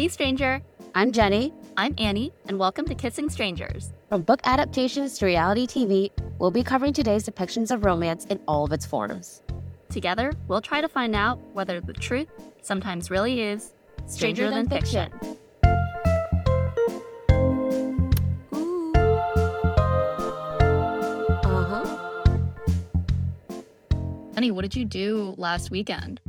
Hey, 0.00 0.08
stranger. 0.08 0.62
I'm 0.94 1.12
Jenny. 1.12 1.52
I'm 1.76 1.94
Annie, 1.98 2.32
and 2.48 2.58
welcome 2.58 2.86
to 2.86 2.94
Kissing 2.94 3.28
Strangers. 3.28 3.92
From 4.08 4.22
book 4.22 4.40
adaptations 4.44 5.18
to 5.18 5.26
reality 5.26 5.66
TV, 5.66 6.10
we'll 6.38 6.50
be 6.50 6.62
covering 6.62 6.94
today's 6.94 7.28
depictions 7.28 7.70
of 7.70 7.84
romance 7.84 8.24
in 8.30 8.40
all 8.48 8.64
of 8.64 8.72
its 8.72 8.86
forms. 8.86 9.42
Together, 9.90 10.32
we'll 10.48 10.62
try 10.62 10.80
to 10.80 10.88
find 10.88 11.14
out 11.14 11.38
whether 11.52 11.82
the 11.82 11.92
truth 11.92 12.28
sometimes 12.62 13.10
really 13.10 13.42
is 13.42 13.74
stranger, 14.06 14.46
Stranger 14.46 14.48
than, 14.48 14.68
than 14.68 14.80
fiction. 14.80 15.12
Ooh. 18.54 18.92
Uh 21.44 21.64
huh. 21.64 21.84
Honey, 24.32 24.50
what 24.50 24.62
did 24.62 24.74
you 24.74 24.86
do 24.86 25.34
last 25.36 25.70
weekend? 25.70 26.22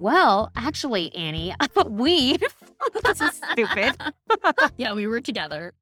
Well, 0.00 0.50
actually, 0.56 1.14
Annie, 1.14 1.54
we. 1.86 2.38
this 3.04 3.20
is 3.20 3.40
stupid. 3.52 3.94
yeah, 4.78 4.94
we 4.94 5.06
were 5.06 5.20
together. 5.20 5.74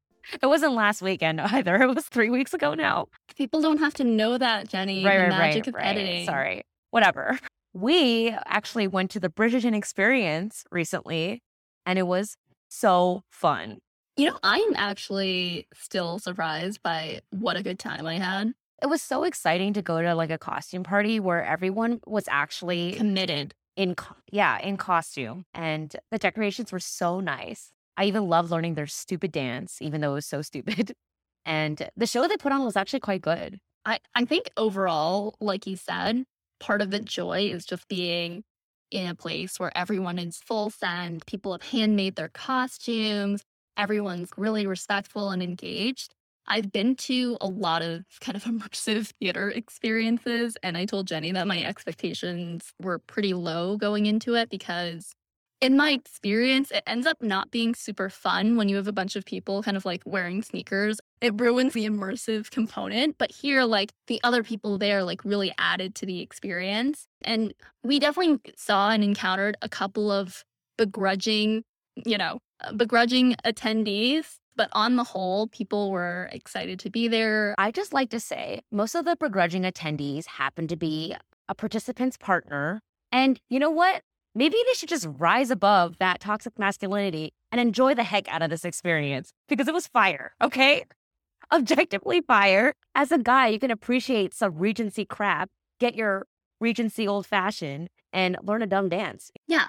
It 0.43 0.47
wasn't 0.47 0.75
last 0.75 1.01
weekend 1.01 1.41
either. 1.41 1.77
It 1.83 1.95
was 1.95 2.07
three 2.07 2.29
weeks 2.29 2.53
ago 2.53 2.75
now. 2.75 3.07
People 3.37 3.63
don't 3.63 3.79
have 3.79 3.95
to 3.95 4.05
know 4.05 4.37
that, 4.37 4.69
Jenny. 4.69 5.05
right, 5.05 5.19
the 5.19 5.23
right, 5.23 5.31
magic 5.31 5.67
right, 5.67 5.69
of 5.69 5.75
right. 5.75 5.87
editing. 5.87 6.27
Sorry. 6.27 6.63
Whatever. 6.91 7.39
We 7.73 8.35
actually 8.45 8.89
went 8.89 9.13
to 9.13 9.21
the 9.21 9.29
Bridgerton 9.29 9.75
experience 9.75 10.65
recently, 10.73 11.41
and 11.87 11.97
it 11.97 12.09
was 12.09 12.37
so 12.69 13.23
fun. 13.31 13.79
You 14.17 14.31
know, 14.31 14.39
I'm 14.43 14.75
actually 14.75 15.69
still 15.75 16.19
surprised 16.19 16.83
by 16.83 17.21
what 17.31 17.57
a 17.57 17.63
good 17.63 17.79
time 17.79 18.05
I 18.05 18.19
had. 18.19 18.53
It 18.83 18.87
was 18.87 19.01
so 19.01 19.23
exciting 19.23 19.75
to 19.75 19.83
go 19.83 20.03
to 20.03 20.15
like 20.17 20.31
a 20.31 20.39
costume 20.39 20.83
party 20.83 21.21
where 21.21 21.45
everyone 21.45 22.01
was 22.05 22.25
actually 22.29 22.93
Committed. 22.93 23.55
In 23.79 23.95
co- 23.97 24.17
yeah 24.33 24.61
in 24.61 24.77
costume 24.77 25.47
and 25.55 25.97
the 26.13 26.19
decorations 26.19 26.73
were 26.73 26.81
so 26.81 27.21
nice 27.21 27.73
i 27.97 28.05
even 28.05 28.29
loved 28.29 28.51
learning 28.51 28.75
their 28.75 28.89
stupid 28.89 29.33
dance 29.33 29.81
even 29.83 30.03
though 30.03 30.13
it 30.13 30.17
was 30.17 30.27
so 30.27 30.43
stupid 30.43 30.93
and 31.47 31.91
the 31.97 32.07
show 32.07 32.29
they 32.29 32.37
put 32.37 32.53
on 32.53 32.65
was 32.65 32.77
actually 32.77 33.01
quite 33.01 33.23
good 33.23 33.59
I, 33.85 34.01
I 34.15 34.25
think 34.27 34.51
overall, 34.57 35.35
like 35.41 35.67
you 35.67 35.77
said, 35.77 36.25
part 36.61 36.83
of 36.83 36.91
the 36.91 37.01
joy 37.01 37.49
is 37.51 37.65
just 37.65 37.89
being 37.89 38.45
in 38.91 39.07
a 39.09 39.15
place 39.15 39.59
where 39.59 39.77
everyone 39.77 40.19
is 40.19 40.39
full 40.39 40.71
send. 40.71 41.25
People 41.27 41.53
have 41.53 41.63
handmade 41.63 42.17
their 42.17 42.29
costumes. 42.29 43.43
Everyone's 43.79 44.31
really 44.37 44.67
respectful 44.67 45.31
and 45.31 45.43
engaged. 45.43 46.15
I've 46.49 46.73
been 46.73 46.97
to 46.97 47.37
a 47.41 47.47
lot 47.47 47.83
of 47.83 48.05
kind 48.21 48.37
of 48.37 48.45
immersive 48.45 49.13
theater 49.21 49.51
experiences, 49.51 50.57
and 50.63 50.77
I 50.77 50.85
told 50.85 51.07
Jenny 51.07 51.33
that 51.33 51.47
my 51.47 51.63
expectations 51.63 52.73
were 52.81 52.99
pretty 52.99 53.35
low 53.35 53.77
going 53.77 54.07
into 54.07 54.35
it 54.35 54.51
because 54.51 55.15
in 55.61 55.77
my 55.77 55.91
experience, 55.91 56.71
it 56.71 56.85
ends 56.87 57.07
up 57.07 57.21
not 57.21 57.51
being 57.51 57.75
super 57.75 58.09
fun 58.09 58.57
when 58.57 58.69
you 58.69 58.77
have 58.77 58.87
a 58.87 58.93
bunch 58.93 59.17
of 59.17 59.25
people 59.25 59.63
kind 59.63 59.77
of 59.77 59.85
like 59.85 60.03
wearing 60.07 60.43
sneakers. 60.43 61.01
It 61.21 61.41
ruins 61.41 61.73
the 61.73 61.85
immersive 61.85 62.51
component. 62.51 63.19
But 63.19 63.33
here, 63.33 63.65
like 63.65 63.93
the 64.07 64.21
other 64.23 64.45
people 64.45 64.79
there, 64.79 65.03
like 65.03 65.25
really 65.25 65.53
added 65.59 65.97
to 65.97 66.07
the 66.07 66.21
experience. 66.21 67.07
And 67.23 67.55
we 67.83 67.99
definitely 67.99 68.41
saw 68.57 68.91
and 68.91 69.03
encountered 69.03 69.57
a 69.61 69.69
couple 69.69 70.13
of 70.13 70.45
begrudging, 70.77 71.65
you 72.07 72.19
know, 72.19 72.39
begrudging 72.77 73.35
attendees. 73.45 74.37
But 74.59 74.69
on 74.73 74.97
the 74.97 75.05
whole, 75.05 75.47
people 75.47 75.93
were 75.93 76.29
excited 76.33 76.81
to 76.81 76.91
be 76.91 77.07
there. 77.07 77.55
i 77.59 77.71
just 77.71 77.93
like 77.93 78.11
to 78.11 78.19
say 78.19 78.61
most 78.73 78.97
of 78.97 79.05
the 79.05 79.17
begrudging 79.17 79.63
attendees 79.63 80.27
happened 80.27 80.69
to 80.71 80.77
be 80.77 81.15
a 81.49 81.55
participant's 81.55 82.17
partner. 82.17 82.83
And 83.13 83.41
you 83.49 83.61
know 83.61 83.71
what? 83.71 84.03
Maybe 84.35 84.57
they 84.67 84.75
should 84.75 84.89
just 84.89 85.07
rise 85.17 85.53
above 85.53 85.99
that 85.99 86.21
toxic 86.21 86.59
masculinity 86.59 87.33
and 87.53 87.61
enjoy 87.61 87.95
the 87.95 88.03
heck 88.03 88.29
out 88.29 88.43
of 88.43 88.51
this 88.51 88.65
experience 88.65 89.33
because 89.49 89.69
it 89.69 89.75
was 89.75 89.87
fire 89.87 90.33
okay? 90.43 90.85
Objectively 91.53 92.21
fire. 92.21 92.75
As 92.97 93.13
a 93.13 93.19
guy 93.19 93.47
you 93.49 93.61
can 93.61 93.71
appreciate 93.71 94.35
some 94.35 94.59
regency 94.59 95.05
crap 95.05 95.49
get 95.79 95.95
your 95.95 96.27
regency 96.61 97.07
old 97.07 97.27
fashioned 97.27 97.89
and 98.13 98.37
learn 98.43 98.63
a 98.63 98.67
dumb 98.67 98.89
dance. 98.89 99.31
Yeah. 99.47 99.69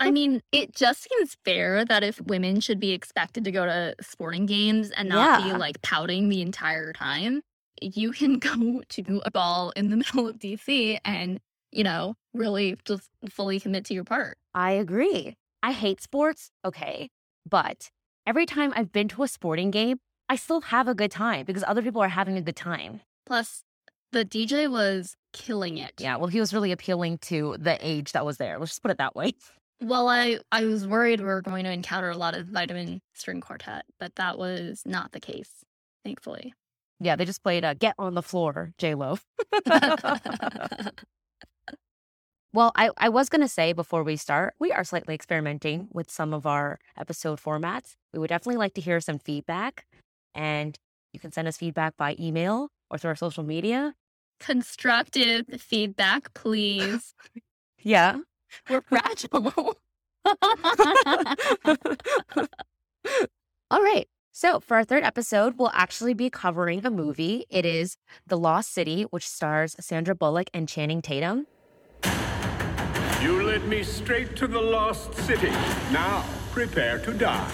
I 0.00 0.10
mean, 0.10 0.40
it 0.52 0.74
just 0.74 1.08
seems 1.10 1.36
fair 1.44 1.84
that 1.84 2.02
if 2.02 2.20
women 2.20 2.60
should 2.60 2.80
be 2.80 2.92
expected 2.92 3.44
to 3.44 3.50
go 3.52 3.64
to 3.66 3.94
sporting 4.00 4.46
games 4.46 4.90
and 4.90 5.08
not 5.08 5.40
Yeah. 5.40 5.52
be 5.52 5.58
like 5.58 5.80
pouting 5.82 6.28
the 6.28 6.40
entire 6.42 6.92
time, 6.92 7.42
you 7.80 8.12
can 8.12 8.38
go 8.38 8.82
to 8.88 9.22
a 9.24 9.30
ball 9.30 9.70
in 9.76 9.90
the 9.90 9.96
middle 10.02 10.28
of 10.28 10.38
DC 10.38 10.98
and, 11.04 11.40
you 11.72 11.84
know, 11.84 12.14
really 12.34 12.76
just 12.84 13.08
fully 13.30 13.60
commit 13.60 13.84
to 13.86 13.94
your 13.94 14.04
part. 14.04 14.38
I 14.54 14.72
agree. 14.72 15.36
I 15.62 15.72
hate 15.72 16.00
sports, 16.00 16.50
okay, 16.64 17.08
but 17.48 17.90
every 18.26 18.46
time 18.46 18.72
I've 18.76 18.92
been 18.92 19.08
to 19.08 19.22
a 19.24 19.28
sporting 19.28 19.70
game, 19.72 19.98
I 20.28 20.36
still 20.36 20.60
have 20.60 20.86
a 20.86 20.94
good 20.94 21.10
time 21.10 21.44
because 21.46 21.64
other 21.66 21.82
people 21.82 22.00
are 22.02 22.08
having 22.08 22.36
a 22.36 22.42
good 22.42 22.54
time. 22.56 23.00
Plus, 23.26 23.64
the 24.12 24.24
DJ 24.24 24.70
was 24.70 25.16
killing 25.32 25.78
it. 25.78 25.92
Yeah, 25.98 26.16
well, 26.16 26.28
he 26.28 26.38
was 26.40 26.54
really 26.54 26.70
appealing 26.72 27.18
to 27.22 27.56
the 27.58 27.76
age 27.80 28.12
that 28.12 28.24
was 28.24 28.36
there. 28.36 28.58
Let's 28.58 28.70
just 28.72 28.82
put 28.82 28.90
it 28.90 28.98
that 28.98 29.14
way. 29.16 29.32
Well, 29.80 30.08
I, 30.08 30.38
I 30.50 30.64
was 30.64 30.86
worried 30.86 31.20
we 31.20 31.26
were 31.26 31.42
going 31.42 31.64
to 31.64 31.70
encounter 31.72 32.10
a 32.10 32.16
lot 32.16 32.34
of 32.34 32.46
vitamin 32.46 33.00
string 33.14 33.40
quartet, 33.40 33.84
but 34.00 34.16
that 34.16 34.38
was 34.38 34.82
not 34.84 35.12
the 35.12 35.20
case, 35.20 35.64
thankfully. 36.04 36.52
Yeah, 37.00 37.14
they 37.14 37.24
just 37.24 37.44
played 37.44 37.64
a 37.64 37.76
"Get 37.76 37.94
on 37.98 38.14
the 38.14 38.22
Floor," 38.22 38.72
J 38.78 38.94
Lo. 38.94 39.18
Well, 42.54 42.72
I, 42.74 42.90
I 42.96 43.10
was 43.10 43.28
going 43.28 43.42
to 43.42 43.48
say 43.48 43.72
before 43.74 44.02
we 44.02 44.16
start, 44.16 44.54
we 44.58 44.72
are 44.72 44.82
slightly 44.82 45.14
experimenting 45.14 45.88
with 45.92 46.10
some 46.10 46.32
of 46.32 46.46
our 46.46 46.78
episode 46.96 47.38
formats. 47.40 47.96
We 48.12 48.18
would 48.18 48.28
definitely 48.28 48.56
like 48.56 48.72
to 48.74 48.80
hear 48.80 49.00
some 49.00 49.18
feedback, 49.18 49.84
and 50.34 50.78
you 51.12 51.20
can 51.20 51.30
send 51.30 51.46
us 51.46 51.58
feedback 51.58 51.96
by 51.98 52.16
email 52.18 52.70
or 52.90 52.96
through 52.96 53.10
our 53.10 53.16
social 53.16 53.44
media. 53.44 53.94
Constructive 54.40 55.46
feedback, 55.58 56.32
please. 56.34 57.14
Yeah. 57.80 58.16
We're 58.68 58.82
fragile. 58.82 59.76
All 63.70 63.82
right. 63.82 64.08
So, 64.32 64.60
for 64.60 64.76
our 64.76 64.84
third 64.84 65.02
episode, 65.02 65.54
we'll 65.58 65.72
actually 65.74 66.14
be 66.14 66.30
covering 66.30 66.86
a 66.86 66.90
movie. 66.90 67.44
It 67.50 67.66
is 67.66 67.96
The 68.26 68.38
Lost 68.38 68.72
City, 68.72 69.02
which 69.10 69.26
stars 69.26 69.74
Sandra 69.80 70.14
Bullock 70.14 70.48
and 70.54 70.68
Channing 70.68 71.02
Tatum. 71.02 71.48
You 73.20 73.42
led 73.42 73.66
me 73.66 73.82
straight 73.82 74.36
to 74.36 74.46
the 74.46 74.60
lost 74.60 75.12
city. 75.14 75.50
Now, 75.90 76.24
prepare 76.52 77.00
to 77.00 77.12
die. 77.12 77.50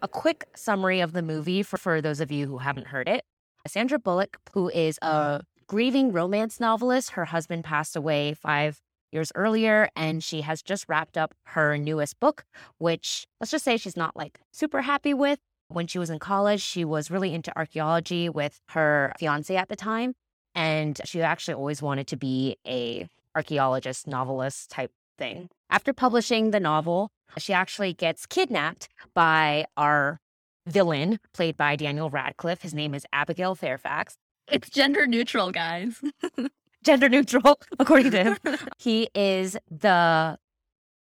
A 0.00 0.06
quick 0.06 0.46
summary 0.54 1.00
of 1.00 1.12
the 1.12 1.22
movie 1.22 1.64
for, 1.64 1.76
for 1.76 2.00
those 2.00 2.20
of 2.20 2.30
you 2.30 2.46
who 2.46 2.58
haven't 2.58 2.86
heard 2.86 3.08
it. 3.08 3.24
Sandra 3.66 3.98
Bullock, 3.98 4.38
who 4.52 4.68
is 4.68 4.96
a 5.02 5.42
grieving 5.66 6.12
romance 6.12 6.60
novelist, 6.60 7.10
her 7.10 7.24
husband 7.24 7.64
passed 7.64 7.96
away 7.96 8.32
five 8.32 8.80
years 9.12 9.32
earlier, 9.34 9.88
and 9.96 10.22
she 10.22 10.42
has 10.42 10.62
just 10.62 10.86
wrapped 10.88 11.16
up 11.16 11.34
her 11.46 11.76
newest 11.78 12.18
book, 12.20 12.44
which 12.78 13.26
let's 13.40 13.50
just 13.50 13.64
say 13.64 13.76
she's 13.76 13.96
not 13.96 14.16
like 14.16 14.40
super 14.52 14.82
happy 14.82 15.14
with. 15.14 15.38
When 15.68 15.86
she 15.86 15.98
was 15.98 16.08
in 16.10 16.18
college, 16.18 16.62
she 16.62 16.84
was 16.84 17.10
really 17.10 17.34
into 17.34 17.56
archaeology 17.56 18.28
with 18.28 18.58
her 18.70 19.12
fiance 19.18 19.54
at 19.54 19.68
the 19.68 19.76
time, 19.76 20.14
and 20.54 20.98
she 21.04 21.20
actually 21.20 21.54
always 21.54 21.82
wanted 21.82 22.06
to 22.08 22.16
be 22.16 22.56
a 22.66 23.06
archaeologist, 23.34 24.06
novelist 24.06 24.70
type 24.70 24.90
thing. 25.18 25.48
After 25.68 25.92
publishing 25.92 26.50
the 26.52 26.60
novel, 26.60 27.10
she 27.36 27.52
actually 27.52 27.92
gets 27.92 28.24
kidnapped 28.24 28.88
by 29.14 29.66
our 29.76 30.18
villain, 30.66 31.20
played 31.34 31.56
by 31.56 31.76
Daniel 31.76 32.08
Radcliffe. 32.08 32.62
His 32.62 32.72
name 32.74 32.94
is 32.94 33.04
Abigail 33.12 33.54
Fairfax. 33.54 34.16
it's 34.50 34.70
gender 34.70 35.06
neutral, 35.06 35.50
guys. 35.50 36.00
Gender 36.84 37.08
neutral, 37.08 37.60
according 37.78 38.10
to 38.12 38.24
him. 38.24 38.36
he 38.78 39.08
is 39.14 39.56
the 39.70 40.38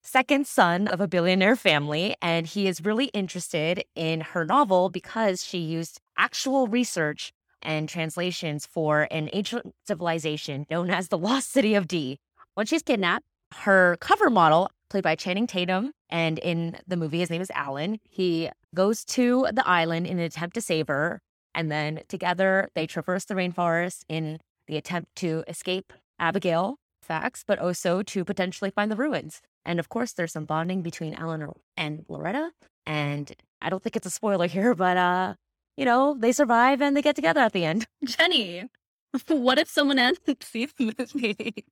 second 0.02 0.46
son 0.46 0.86
of 0.86 1.00
a 1.00 1.08
billionaire 1.08 1.56
family, 1.56 2.14
and 2.20 2.46
he 2.46 2.66
is 2.66 2.84
really 2.84 3.06
interested 3.06 3.84
in 3.94 4.20
her 4.20 4.44
novel 4.44 4.90
because 4.90 5.44
she 5.44 5.58
used 5.58 6.00
actual 6.16 6.66
research 6.68 7.32
and 7.62 7.88
translations 7.88 8.66
for 8.66 9.08
an 9.10 9.30
ancient 9.32 9.74
civilization 9.86 10.66
known 10.70 10.90
as 10.90 11.08
the 11.08 11.18
Lost 11.18 11.50
City 11.50 11.74
of 11.74 11.88
D. 11.88 12.18
When 12.54 12.66
she's 12.66 12.82
kidnapped, 12.82 13.24
her 13.54 13.96
cover 14.00 14.30
model, 14.30 14.70
played 14.90 15.04
by 15.04 15.16
Channing 15.16 15.46
Tatum, 15.46 15.92
and 16.10 16.38
in 16.38 16.76
the 16.86 16.96
movie, 16.96 17.20
his 17.20 17.30
name 17.30 17.40
is 17.40 17.50
Alan, 17.50 17.98
he 18.08 18.50
goes 18.74 19.04
to 19.06 19.48
the 19.52 19.66
island 19.66 20.06
in 20.06 20.18
an 20.18 20.24
attempt 20.24 20.54
to 20.54 20.60
save 20.60 20.88
her. 20.88 21.20
And 21.54 21.70
then 21.70 22.00
together 22.08 22.68
they 22.74 22.86
traverse 22.86 23.24
the 23.24 23.34
rainforest 23.34 24.02
in 24.08 24.38
the 24.66 24.76
attempt 24.76 25.14
to 25.16 25.44
escape 25.48 25.92
Abigail 26.18 26.78
Fairfax, 27.02 27.44
but 27.46 27.58
also 27.58 28.02
to 28.02 28.24
potentially 28.24 28.70
find 28.70 28.90
the 28.90 28.96
ruins. 28.96 29.42
And 29.64 29.78
of 29.78 29.88
course, 29.88 30.12
there's 30.12 30.32
some 30.32 30.44
bonding 30.46 30.82
between 30.82 31.14
Alan 31.14 31.46
and 31.76 32.04
Loretta. 32.08 32.50
And 32.86 33.34
I 33.60 33.70
don't 33.70 33.82
think 33.82 33.96
it's 33.96 34.06
a 34.06 34.10
spoiler 34.10 34.46
here, 34.46 34.74
but 34.84 34.96
uh, 34.96 35.34
you 35.76 35.84
know, 35.84 36.16
they 36.18 36.32
survive 36.32 36.80
and 36.80 36.96
they 36.96 37.02
get 37.02 37.16
together 37.16 37.40
at 37.40 37.52
the 37.52 37.64
end. 37.64 37.86
Jenny, 38.04 38.64
what 39.28 39.58
if 39.58 39.68
someone 39.68 39.98
else 39.98 40.18
sees 40.42 40.72
the 40.78 40.94
movie? 40.98 41.64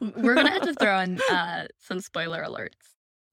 We're 0.00 0.34
gonna 0.34 0.50
have 0.50 0.62
to 0.62 0.74
throw 0.74 0.98
in 1.00 1.20
uh, 1.30 1.66
some 1.78 2.00
spoiler 2.00 2.42
alerts. 2.42 2.70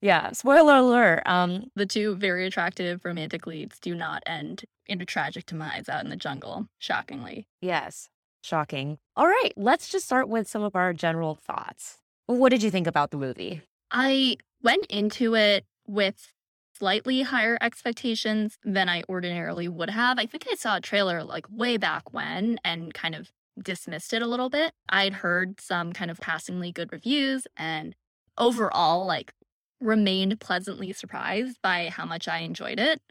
Yeah, 0.02 0.32
spoiler 0.32 0.76
alert. 0.76 1.24
Um, 1.26 1.72
The 1.76 1.86
two 1.86 2.16
very 2.16 2.46
attractive 2.46 3.04
romantic 3.04 3.46
leads 3.48 3.80
do 3.80 3.94
not 3.96 4.24
end 4.26 4.64
in 4.86 5.02
a 5.02 5.06
tragic 5.06 5.46
demise 5.48 5.90
out 5.90 6.04
in 6.04 6.10
the 6.10 6.16
jungle, 6.16 6.68
shockingly. 6.78 7.48
yes, 7.62 8.08
shocking. 8.42 8.98
All 9.16 9.28
right, 9.28 9.52
let's 9.56 9.90
just 9.90 10.06
start 10.06 10.30
with 10.30 10.48
some 10.48 10.64
of 10.64 10.76
our 10.76 10.94
general 10.94 11.36
thoughts. 11.36 11.98
What 12.28 12.50
did 12.50 12.64
you 12.64 12.72
think 12.72 12.88
about 12.88 13.12
the 13.12 13.18
movie? 13.18 13.62
I 13.92 14.38
went 14.62 14.86
into 14.88 15.36
it 15.36 15.66
with 15.88 16.34
slightly 16.78 17.24
higher 17.24 17.58
expectations 17.62 18.58
than 18.64 18.88
I 18.88 19.04
ordinarily 19.10 19.68
would 19.68 19.90
have. 19.90 20.18
I 20.18 20.26
think 20.26 20.46
I 20.50 20.56
saw 20.56 20.78
a 20.78 20.82
trailer 20.82 21.24
like 21.24 21.46
way 21.50 21.78
back 21.78 22.14
when 22.14 22.60
and 22.64 22.94
kind 22.94 23.16
of 23.16 23.32
dismissed 23.62 24.14
it 24.14 24.22
a 24.22 24.28
little 24.28 24.50
bit. 24.50 24.72
I'd 24.88 25.16
heard 25.16 25.60
some 25.60 25.92
kind 25.92 26.10
of 26.10 26.20
passingly 26.20 26.72
good 26.72 26.92
reviews 26.92 27.48
and 27.58 27.96
overall, 28.38 29.06
like, 29.06 29.34
remained 29.82 30.40
pleasantly 30.40 30.94
surprised 30.94 31.58
by 31.62 31.90
how 31.90 32.06
much 32.06 32.28
I 32.28 32.40
enjoyed 32.40 32.80
it. 32.80 33.02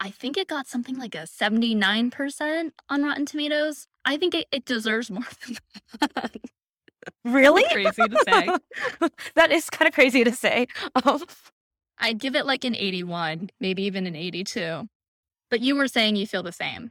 I 0.00 0.10
think 0.10 0.36
it 0.36 0.48
got 0.48 0.66
something 0.66 0.98
like 0.98 1.14
a 1.14 1.18
79% 1.22 2.72
on 2.88 3.02
Rotten 3.04 3.26
Tomatoes. 3.26 3.86
I 4.04 4.16
think 4.16 4.34
it, 4.34 4.46
it 4.52 4.64
deserves 4.64 5.10
more 5.10 5.24
than 5.46 5.56
that. 6.14 6.36
Really? 7.24 7.64
Crazy 7.70 8.08
to 8.08 8.24
say. 8.28 9.08
that 9.34 9.50
is 9.50 9.68
kind 9.70 9.88
of 9.88 9.94
crazy 9.94 10.24
to 10.24 10.32
say. 10.32 10.66
Um, 11.04 11.22
I'd 11.98 12.18
give 12.18 12.34
it 12.34 12.46
like 12.46 12.64
an 12.64 12.74
81, 12.76 13.50
maybe 13.60 13.84
even 13.84 14.06
an 14.06 14.16
82. 14.16 14.88
But 15.50 15.60
you 15.60 15.76
were 15.76 15.88
saying 15.88 16.16
you 16.16 16.26
feel 16.26 16.42
the 16.42 16.52
same 16.52 16.90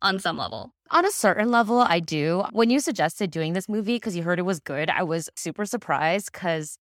on 0.00 0.18
some 0.20 0.36
level. 0.36 0.72
on 0.90 1.04
a 1.04 1.10
certain 1.10 1.50
level, 1.50 1.80
I 1.80 1.98
do. 2.00 2.44
When 2.52 2.70
you 2.70 2.78
suggested 2.80 3.30
doing 3.30 3.52
this 3.52 3.68
movie 3.68 3.96
because 3.96 4.14
you 4.16 4.22
heard 4.22 4.38
it 4.38 4.42
was 4.42 4.60
good, 4.60 4.88
I 4.90 5.02
was 5.02 5.28
super 5.36 5.66
surprised 5.66 6.30
because, 6.32 6.78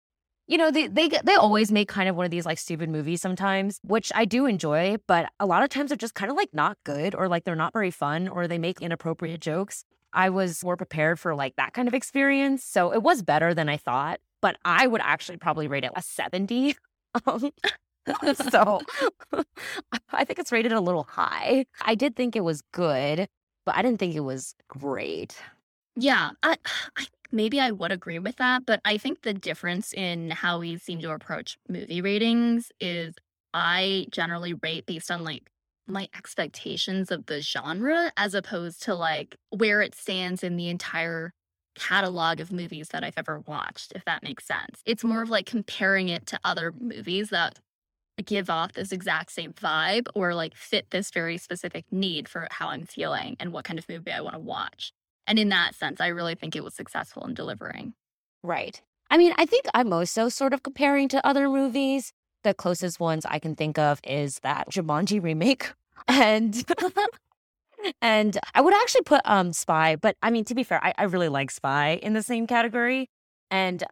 you 0.47 0.57
know, 0.57 0.71
they, 0.71 0.87
they 0.87 1.09
they 1.09 1.35
always 1.35 1.71
make 1.71 1.89
kind 1.89 2.07
of 2.07 2.15
one 2.15 2.25
of 2.25 2.31
these 2.31 2.45
like 2.45 2.57
stupid 2.57 2.89
movies 2.89 3.21
sometimes, 3.21 3.79
which 3.83 4.11
I 4.15 4.25
do 4.25 4.45
enjoy, 4.45 4.97
but 5.07 5.29
a 5.39 5.45
lot 5.45 5.63
of 5.63 5.69
times 5.69 5.89
they're 5.89 5.97
just 5.97 6.15
kind 6.15 6.31
of 6.31 6.37
like 6.37 6.53
not 6.53 6.77
good 6.85 7.13
or 7.13 7.27
like 7.27 7.43
they're 7.43 7.55
not 7.55 7.73
very 7.73 7.91
fun 7.91 8.27
or 8.27 8.47
they 8.47 8.57
make 8.57 8.81
inappropriate 8.81 9.41
jokes. 9.41 9.83
I 10.13 10.29
was 10.29 10.63
more 10.63 10.77
prepared 10.77 11.19
for 11.19 11.35
like 11.35 11.55
that 11.57 11.73
kind 11.73 11.87
of 11.87 11.93
experience, 11.93 12.63
so 12.63 12.93
it 12.93 13.03
was 13.03 13.21
better 13.21 13.53
than 13.53 13.67
I 13.67 13.77
thought. 13.77 14.19
But 14.41 14.55
I 14.63 14.87
would 14.87 15.01
actually 15.03 15.37
probably 15.37 15.67
rate 15.67 15.83
it 15.83 15.91
a 15.95 16.01
seventy. 16.01 16.75
Um, 17.25 17.51
so 18.35 18.81
I 20.11 20.23
think 20.23 20.39
it's 20.39 20.51
rated 20.51 20.71
a 20.71 20.81
little 20.81 21.03
high. 21.03 21.65
I 21.81 21.95
did 21.95 22.15
think 22.15 22.35
it 22.35 22.43
was 22.43 22.61
good, 22.71 23.27
but 23.65 23.75
I 23.75 23.81
didn't 23.81 23.99
think 23.99 24.13
it 24.13 24.19
was 24.21 24.53
great. 24.67 25.35
Yeah, 25.95 26.31
I, 26.43 26.57
I 26.97 27.05
maybe 27.31 27.59
I 27.59 27.71
would 27.71 27.91
agree 27.91 28.19
with 28.19 28.37
that, 28.37 28.65
but 28.65 28.81
I 28.85 28.97
think 28.97 29.21
the 29.21 29.33
difference 29.33 29.93
in 29.93 30.31
how 30.31 30.59
we 30.59 30.77
seem 30.77 30.99
to 31.01 31.11
approach 31.11 31.57
movie 31.69 32.01
ratings 32.01 32.71
is 32.79 33.15
I 33.53 34.07
generally 34.11 34.53
rate 34.53 34.85
based 34.85 35.11
on 35.11 35.23
like 35.23 35.49
my 35.87 36.09
expectations 36.15 37.11
of 37.11 37.25
the 37.27 37.41
genre 37.41 38.11
as 38.17 38.33
opposed 38.33 38.83
to 38.83 38.95
like 38.95 39.35
where 39.49 39.81
it 39.81 39.95
stands 39.95 40.43
in 40.43 40.57
the 40.57 40.67
entire 40.69 41.31
catalog 41.75 42.39
of 42.39 42.51
movies 42.51 42.89
that 42.89 43.03
I've 43.03 43.17
ever 43.17 43.39
watched, 43.41 43.93
if 43.95 44.03
that 44.05 44.23
makes 44.23 44.45
sense. 44.45 44.81
It's 44.85 45.03
more 45.03 45.21
of 45.21 45.29
like 45.29 45.45
comparing 45.45 46.09
it 46.09 46.25
to 46.27 46.39
other 46.43 46.73
movies 46.77 47.29
that 47.29 47.59
give 48.25 48.49
off 48.49 48.73
this 48.73 48.91
exact 48.91 49.31
same 49.31 49.53
vibe 49.53 50.07
or 50.15 50.33
like 50.33 50.55
fit 50.55 50.89
this 50.91 51.11
very 51.11 51.37
specific 51.37 51.85
need 51.91 52.27
for 52.27 52.47
how 52.51 52.69
I'm 52.69 52.85
feeling 52.85 53.35
and 53.39 53.53
what 53.53 53.65
kind 53.65 53.77
of 53.79 53.87
movie 53.87 54.11
I 54.11 54.21
want 54.21 54.35
to 54.35 54.39
watch. 54.39 54.91
And 55.27 55.37
in 55.37 55.49
that 55.49 55.75
sense, 55.75 55.99
I 56.01 56.07
really 56.07 56.35
think 56.35 56.55
it 56.55 56.63
was 56.63 56.73
successful 56.73 57.25
in 57.25 57.33
delivering. 57.33 57.93
Right. 58.43 58.81
I 59.11 59.17
mean, 59.17 59.33
I 59.37 59.45
think 59.45 59.65
I'm 59.73 59.93
also 59.93 60.29
sort 60.29 60.53
of 60.53 60.63
comparing 60.63 61.07
to 61.09 61.25
other 61.25 61.49
movies. 61.49 62.13
The 62.43 62.53
closest 62.53 62.99
ones 62.99 63.25
I 63.25 63.39
can 63.39 63.55
think 63.55 63.77
of 63.77 63.99
is 64.03 64.39
that 64.39 64.71
Jumanji 64.71 65.21
remake. 65.21 65.71
And 66.07 66.63
and 68.01 68.37
I 68.53 68.61
would 68.61 68.73
actually 68.73 69.01
put 69.01 69.21
um 69.25 69.51
Spy, 69.51 69.95
but 69.97 70.15
I 70.21 70.29
mean 70.29 70.45
to 70.45 70.55
be 70.55 70.63
fair, 70.63 70.79
I, 70.83 70.93
I 70.97 71.03
really 71.03 71.27
like 71.27 71.51
Spy 71.51 71.99
in 72.01 72.13
the 72.13 72.23
same 72.23 72.47
category. 72.47 73.09
And 73.51 73.83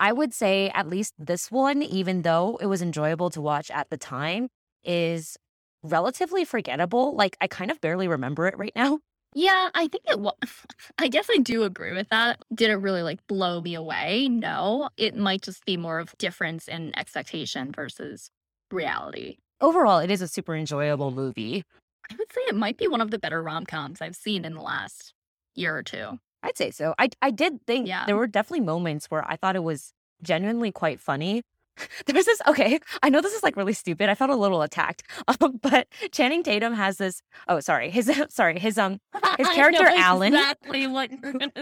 I 0.00 0.12
would 0.12 0.32
say 0.32 0.70
at 0.70 0.88
least 0.88 1.14
this 1.18 1.50
one, 1.50 1.82
even 1.82 2.22
though 2.22 2.58
it 2.60 2.66
was 2.66 2.82
enjoyable 2.82 3.30
to 3.30 3.40
watch 3.40 3.70
at 3.70 3.90
the 3.90 3.98
time, 3.98 4.48
is 4.82 5.36
relatively 5.82 6.44
forgettable. 6.44 7.14
Like 7.14 7.36
I 7.40 7.46
kind 7.46 7.70
of 7.70 7.80
barely 7.80 8.08
remember 8.08 8.48
it 8.48 8.58
right 8.58 8.72
now. 8.74 8.98
Yeah, 9.34 9.70
I 9.74 9.86
think 9.88 10.04
it 10.08 10.18
was. 10.20 10.34
I 10.98 11.08
guess 11.08 11.28
I 11.30 11.38
do 11.38 11.62
agree 11.62 11.92
with 11.92 12.08
that. 12.10 12.40
Did 12.54 12.70
it 12.70 12.76
really 12.76 13.02
like 13.02 13.24
blow 13.26 13.60
me 13.60 13.74
away? 13.74 14.28
No. 14.28 14.88
It 14.96 15.16
might 15.16 15.42
just 15.42 15.64
be 15.64 15.76
more 15.76 15.98
of 16.00 16.16
difference 16.18 16.66
in 16.68 16.96
expectation 16.98 17.72
versus 17.72 18.30
reality. 18.70 19.38
Overall, 19.60 19.98
it 19.98 20.10
is 20.10 20.22
a 20.22 20.28
super 20.28 20.54
enjoyable 20.56 21.10
movie. 21.10 21.64
I 22.10 22.14
would 22.18 22.32
say 22.32 22.40
it 22.48 22.56
might 22.56 22.76
be 22.76 22.88
one 22.88 23.00
of 23.00 23.10
the 23.10 23.18
better 23.18 23.42
rom 23.42 23.66
coms 23.66 24.00
I've 24.00 24.16
seen 24.16 24.44
in 24.44 24.54
the 24.54 24.62
last 24.62 25.12
year 25.54 25.76
or 25.76 25.82
two. 25.82 26.18
I'd 26.42 26.56
say 26.56 26.70
so. 26.70 26.94
I 26.98 27.10
I 27.22 27.30
did 27.30 27.64
think 27.66 27.86
Yeah. 27.86 28.06
there 28.06 28.16
were 28.16 28.26
definitely 28.26 28.64
moments 28.64 29.06
where 29.10 29.24
I 29.30 29.36
thought 29.36 29.54
it 29.56 29.62
was 29.62 29.92
genuinely 30.22 30.72
quite 30.72 30.98
funny. 31.00 31.42
There 32.06 32.14
was 32.14 32.26
this 32.26 32.40
okay. 32.46 32.78
I 33.02 33.08
know 33.10 33.20
this 33.20 33.34
is 33.34 33.42
like 33.42 33.56
really 33.56 33.72
stupid. 33.72 34.08
I 34.08 34.14
felt 34.14 34.30
a 34.30 34.36
little 34.36 34.62
attacked, 34.62 35.02
um, 35.40 35.58
but 35.62 35.86
Channing 36.12 36.42
Tatum 36.42 36.74
has 36.74 36.96
this. 36.98 37.22
Oh, 37.48 37.60
sorry. 37.60 37.90
His 37.90 38.10
sorry. 38.30 38.58
His 38.58 38.78
um. 38.78 39.00
His 39.38 39.48
I 39.48 39.54
character, 39.54 39.84
know 39.84 39.96
Alan- 39.96 40.34
Exactly 40.34 40.86
what 40.86 41.10
you're 41.10 41.32
gonna 41.32 41.52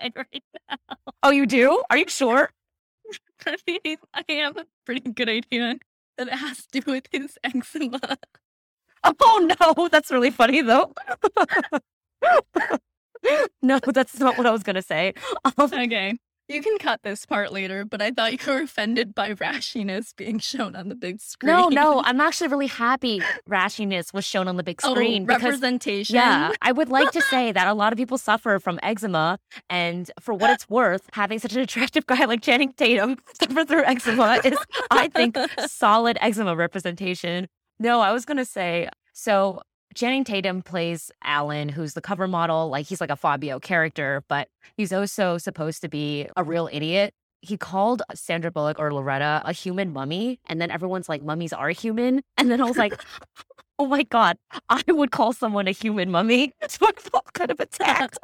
say 0.00 0.12
right 0.16 0.42
now 0.70 0.76
Oh, 1.22 1.30
you 1.30 1.46
do? 1.46 1.82
Are 1.90 1.96
you 1.98 2.06
sure? 2.08 2.50
I 3.46 3.56
mean, 3.66 3.96
I 4.14 4.24
have 4.32 4.56
a 4.56 4.66
pretty 4.84 5.10
good 5.12 5.28
idea 5.28 5.76
that 6.16 6.28
it 6.28 6.34
has 6.34 6.66
to 6.66 6.80
do 6.80 6.92
with 6.92 7.06
his 7.10 7.38
eczema. 7.44 8.00
Oh 9.04 9.54
no, 9.60 9.88
that's 9.88 10.10
really 10.10 10.30
funny 10.30 10.60
though. 10.60 10.92
no, 13.62 13.78
that's 13.78 14.18
not 14.18 14.36
what 14.36 14.46
I 14.46 14.50
was 14.50 14.62
gonna 14.62 14.82
say. 14.82 15.14
Um, 15.44 15.52
Okay. 15.72 16.16
You 16.48 16.62
can 16.62 16.78
cut 16.78 17.02
this 17.02 17.26
part 17.26 17.52
later, 17.52 17.84
but 17.84 18.00
I 18.00 18.10
thought 18.10 18.32
you 18.32 18.38
were 18.52 18.62
offended 18.62 19.14
by 19.14 19.34
rashiness 19.34 20.16
being 20.16 20.38
shown 20.38 20.74
on 20.74 20.88
the 20.88 20.94
big 20.94 21.20
screen. 21.20 21.52
no, 21.54 21.68
no, 21.68 22.02
I'm 22.02 22.22
actually 22.22 22.48
really 22.48 22.68
happy 22.68 23.20
rashiness 23.48 24.14
was 24.14 24.24
shown 24.24 24.48
on 24.48 24.56
the 24.56 24.62
big 24.62 24.80
Oh, 24.82 24.92
screen 24.94 25.26
because 25.26 25.42
representation. 25.42 26.16
Yeah, 26.16 26.52
I 26.62 26.72
would 26.72 26.88
like 26.88 27.10
to 27.12 27.20
say 27.20 27.52
that 27.52 27.68
a 27.68 27.74
lot 27.74 27.92
of 27.92 27.98
people 27.98 28.16
suffer 28.16 28.58
from 28.58 28.80
eczema, 28.82 29.38
and 29.68 30.10
for 30.20 30.32
what 30.32 30.48
it's 30.50 30.68
worth, 30.70 31.02
having 31.12 31.38
such 31.38 31.54
an 31.54 31.60
attractive 31.60 32.06
guy 32.06 32.24
like 32.24 32.40
Channing 32.40 32.72
Tatum 32.72 33.18
suffer 33.40 33.64
through 33.66 33.84
eczema 33.84 34.40
is, 34.42 34.56
I 34.90 35.08
think, 35.08 35.36
solid 35.66 36.16
eczema 36.20 36.56
representation. 36.56 37.48
No, 37.78 38.00
I 38.00 38.12
was 38.12 38.24
gonna 38.24 38.46
say 38.46 38.88
so. 39.12 39.60
Channing 39.98 40.22
Tatum 40.22 40.62
plays 40.62 41.10
Alan, 41.24 41.68
who's 41.68 41.94
the 41.94 42.00
cover 42.00 42.28
model. 42.28 42.68
Like 42.68 42.86
he's 42.86 43.00
like 43.00 43.10
a 43.10 43.16
Fabio 43.16 43.58
character, 43.58 44.22
but 44.28 44.46
he's 44.76 44.92
also 44.92 45.38
supposed 45.38 45.82
to 45.82 45.88
be 45.88 46.28
a 46.36 46.44
real 46.44 46.68
idiot. 46.70 47.12
He 47.42 47.56
called 47.56 48.02
Sandra 48.14 48.52
Bullock 48.52 48.78
or 48.78 48.94
Loretta 48.94 49.42
a 49.44 49.52
human 49.52 49.92
mummy, 49.92 50.38
and 50.46 50.60
then 50.60 50.70
everyone's 50.70 51.08
like, 51.08 51.24
"Mummies 51.24 51.52
are 51.52 51.70
human," 51.70 52.22
and 52.36 52.48
then 52.48 52.60
I 52.60 52.64
was 52.64 52.76
like. 52.78 53.02
Oh 53.80 53.86
my 53.86 54.02
God, 54.02 54.36
I 54.68 54.82
would 54.88 55.12
call 55.12 55.32
someone 55.32 55.68
a 55.68 55.70
human 55.70 56.10
mummy. 56.10 56.52
So 56.68 56.84
I 56.88 56.90
felt 56.98 57.32
kind 57.32 57.52
of 57.52 57.60
attacked. 57.60 58.18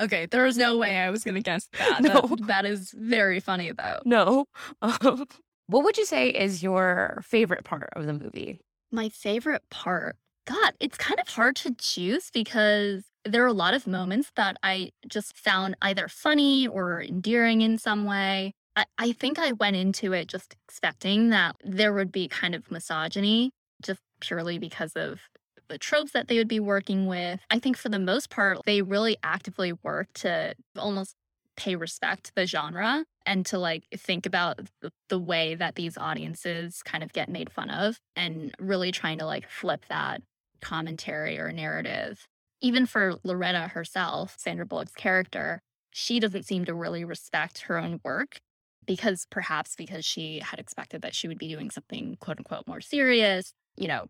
Okay, 0.00 0.26
there 0.26 0.42
was 0.44 0.56
no 0.56 0.76
way 0.78 0.96
I 0.98 1.10
was 1.10 1.22
going 1.22 1.36
to 1.36 1.40
guess 1.40 1.68
that. 1.78 2.00
No. 2.02 2.22
That- 2.22 2.46
that 2.48 2.64
is 2.66 2.90
very 2.96 3.38
funny, 3.38 3.70
though. 3.70 4.00
No. 4.04 4.46
Um, 4.82 5.26
what 5.68 5.84
would 5.84 5.96
you 5.96 6.04
say 6.04 6.28
is 6.30 6.60
your 6.60 7.20
favorite 7.24 7.62
part 7.62 7.90
of 7.94 8.06
the 8.06 8.12
movie? 8.12 8.58
My 8.92 9.08
favorite 9.08 9.62
part. 9.70 10.16
God, 10.46 10.74
it's 10.80 10.98
kind 10.98 11.20
of 11.20 11.28
hard 11.28 11.56
to 11.56 11.74
choose 11.74 12.30
because 12.32 13.04
there 13.24 13.44
are 13.44 13.48
a 13.48 13.52
lot 13.52 13.74
of 13.74 13.86
moments 13.86 14.32
that 14.36 14.56
I 14.62 14.90
just 15.06 15.36
found 15.36 15.76
either 15.82 16.08
funny 16.08 16.66
or 16.66 17.02
endearing 17.02 17.60
in 17.60 17.78
some 17.78 18.04
way. 18.04 18.52
I, 18.74 18.84
I 18.98 19.12
think 19.12 19.38
I 19.38 19.52
went 19.52 19.76
into 19.76 20.12
it 20.12 20.26
just 20.26 20.56
expecting 20.66 21.30
that 21.30 21.56
there 21.62 21.92
would 21.92 22.10
be 22.10 22.26
kind 22.26 22.54
of 22.54 22.70
misogyny, 22.70 23.52
just 23.82 24.00
purely 24.20 24.58
because 24.58 24.92
of 24.96 25.20
the 25.68 25.78
tropes 25.78 26.12
that 26.12 26.28
they 26.28 26.38
would 26.38 26.48
be 26.48 26.60
working 26.60 27.06
with. 27.06 27.40
I 27.50 27.58
think 27.58 27.76
for 27.76 27.88
the 27.88 27.98
most 27.98 28.28
part, 28.28 28.58
they 28.66 28.82
really 28.82 29.16
actively 29.22 29.72
work 29.84 30.08
to 30.14 30.54
almost 30.76 31.14
pay 31.60 31.76
respect 31.76 32.24
to 32.24 32.34
the 32.34 32.46
genre 32.46 33.04
and 33.26 33.44
to 33.44 33.58
like 33.58 33.84
think 33.94 34.24
about 34.24 34.60
the, 34.80 34.90
the 35.10 35.18
way 35.18 35.54
that 35.54 35.74
these 35.74 35.98
audiences 35.98 36.82
kind 36.82 37.04
of 37.04 37.12
get 37.12 37.28
made 37.28 37.50
fun 37.50 37.68
of 37.68 38.00
and 38.16 38.54
really 38.58 38.90
trying 38.90 39.18
to 39.18 39.26
like 39.26 39.46
flip 39.46 39.84
that 39.90 40.22
commentary 40.62 41.38
or 41.38 41.52
narrative. 41.52 42.26
Even 42.62 42.86
for 42.86 43.16
Loretta 43.24 43.68
herself, 43.74 44.36
Sandra 44.38 44.64
Bullock's 44.64 44.94
character, 44.94 45.60
she 45.90 46.18
doesn't 46.18 46.46
seem 46.46 46.64
to 46.64 46.72
really 46.72 47.04
respect 47.04 47.62
her 47.62 47.76
own 47.76 48.00
work 48.02 48.40
because 48.86 49.26
perhaps 49.30 49.76
because 49.76 50.06
she 50.06 50.40
had 50.42 50.58
expected 50.58 51.02
that 51.02 51.14
she 51.14 51.28
would 51.28 51.38
be 51.38 51.48
doing 51.48 51.70
something 51.70 52.16
quote 52.20 52.38
unquote 52.38 52.66
more 52.66 52.80
serious, 52.80 53.52
you 53.76 53.86
know, 53.86 54.06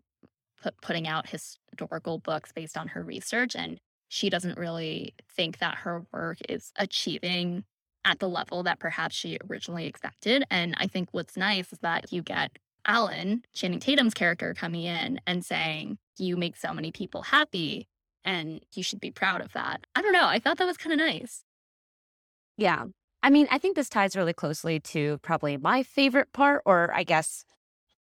put, 0.62 0.80
putting 0.82 1.08
out 1.08 1.28
historical 1.28 2.18
books 2.18 2.52
based 2.52 2.76
on 2.76 2.88
her 2.88 3.02
research. 3.02 3.56
And 3.56 3.80
she 4.12 4.28
doesn't 4.28 4.58
really 4.58 5.14
think 5.36 5.58
that 5.58 5.76
her 5.76 6.04
work 6.12 6.38
is 6.48 6.72
achieving 6.76 7.62
at 8.04 8.18
the 8.18 8.28
level 8.28 8.64
that 8.64 8.80
perhaps 8.80 9.14
she 9.14 9.38
originally 9.48 9.86
expected. 9.86 10.42
And 10.50 10.74
I 10.78 10.88
think 10.88 11.10
what's 11.12 11.36
nice 11.36 11.72
is 11.72 11.78
that 11.78 12.12
you 12.12 12.20
get 12.20 12.58
Alan, 12.84 13.44
Channing 13.54 13.78
Tatum's 13.78 14.12
character, 14.12 14.52
coming 14.52 14.82
in 14.82 15.20
and 15.28 15.44
saying, 15.44 15.98
You 16.18 16.36
make 16.36 16.56
so 16.56 16.74
many 16.74 16.90
people 16.90 17.22
happy 17.22 17.86
and 18.24 18.60
you 18.74 18.82
should 18.82 19.00
be 19.00 19.12
proud 19.12 19.42
of 19.42 19.52
that. 19.52 19.86
I 19.94 20.02
don't 20.02 20.12
know. 20.12 20.26
I 20.26 20.40
thought 20.40 20.58
that 20.58 20.66
was 20.66 20.76
kind 20.76 20.92
of 20.92 21.06
nice. 21.06 21.44
Yeah. 22.56 22.86
I 23.22 23.30
mean, 23.30 23.46
I 23.48 23.58
think 23.58 23.76
this 23.76 23.88
ties 23.88 24.16
really 24.16 24.32
closely 24.32 24.80
to 24.80 25.18
probably 25.18 25.56
my 25.56 25.84
favorite 25.84 26.32
part, 26.32 26.62
or 26.66 26.90
I 26.92 27.04
guess 27.04 27.44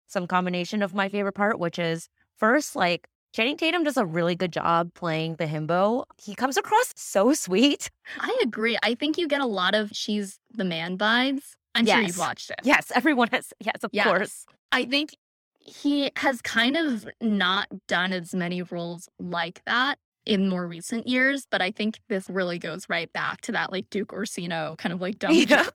some 0.05 0.27
combination 0.27 0.83
of 0.83 0.93
my 0.93 1.09
favorite 1.09 1.33
part, 1.33 1.57
which 1.57 1.79
is 1.79 2.09
first, 2.37 2.75
like, 2.75 3.07
Channing 3.35 3.57
Tatum 3.57 3.83
does 3.83 3.97
a 3.97 4.05
really 4.05 4.33
good 4.33 4.53
job 4.53 4.93
playing 4.93 5.35
the 5.35 5.45
himbo. 5.45 6.05
He 6.17 6.35
comes 6.35 6.55
across 6.55 6.93
so 6.95 7.33
sweet. 7.33 7.91
I 8.17 8.33
agree. 8.41 8.77
I 8.81 8.95
think 8.95 9.17
you 9.17 9.27
get 9.27 9.41
a 9.41 9.45
lot 9.45 9.75
of 9.75 9.89
she's 9.91 10.39
the 10.53 10.63
man 10.63 10.97
vibes. 10.97 11.41
I'm 11.75 11.85
sure 11.85 11.99
you've 11.99 12.17
watched 12.17 12.49
it. 12.49 12.61
Yes, 12.63 12.93
everyone 12.95 13.27
has. 13.33 13.51
Yes, 13.59 13.83
of 13.83 13.89
Yes. 13.91 14.05
course. 14.05 14.45
I 14.71 14.85
think 14.85 15.17
he 15.59 16.11
has 16.15 16.41
kind 16.41 16.77
of 16.77 17.09
not 17.19 17.67
done 17.89 18.13
as 18.13 18.33
many 18.33 18.61
roles 18.61 19.09
like 19.19 19.61
that 19.65 19.99
in 20.25 20.47
more 20.47 20.65
recent 20.65 21.05
years, 21.05 21.45
but 21.51 21.61
I 21.61 21.71
think 21.71 21.99
this 22.07 22.29
really 22.29 22.57
goes 22.57 22.87
right 22.87 23.11
back 23.11 23.41
to 23.41 23.51
that 23.51 23.69
like 23.69 23.89
Duke 23.89 24.13
Orsino 24.13 24.77
kind 24.77 24.93
of 24.93 25.01
like 25.01 25.19
dumb 25.19 25.33
Yeah. 25.35 25.67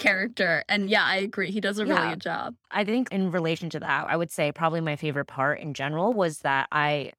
Character. 0.00 0.64
And 0.68 0.90
yeah, 0.90 1.04
I 1.04 1.16
agree. 1.18 1.50
He 1.52 1.60
does 1.60 1.78
a 1.78 1.86
really 1.86 2.08
Yeah. 2.08 2.10
good 2.10 2.20
job. 2.20 2.56
I 2.70 2.84
think 2.84 3.08
in 3.12 3.30
relation 3.32 3.70
to 3.70 3.80
that, 3.80 4.06
I 4.08 4.16
would 4.16 4.30
say 4.30 4.52
probably 4.52 4.80
my 4.80 4.96
favorite 4.96 5.26
part 5.26 5.60
in 5.60 5.74
general 5.74 6.12
was 6.12 6.40
that 6.40 6.68
I 6.72 7.12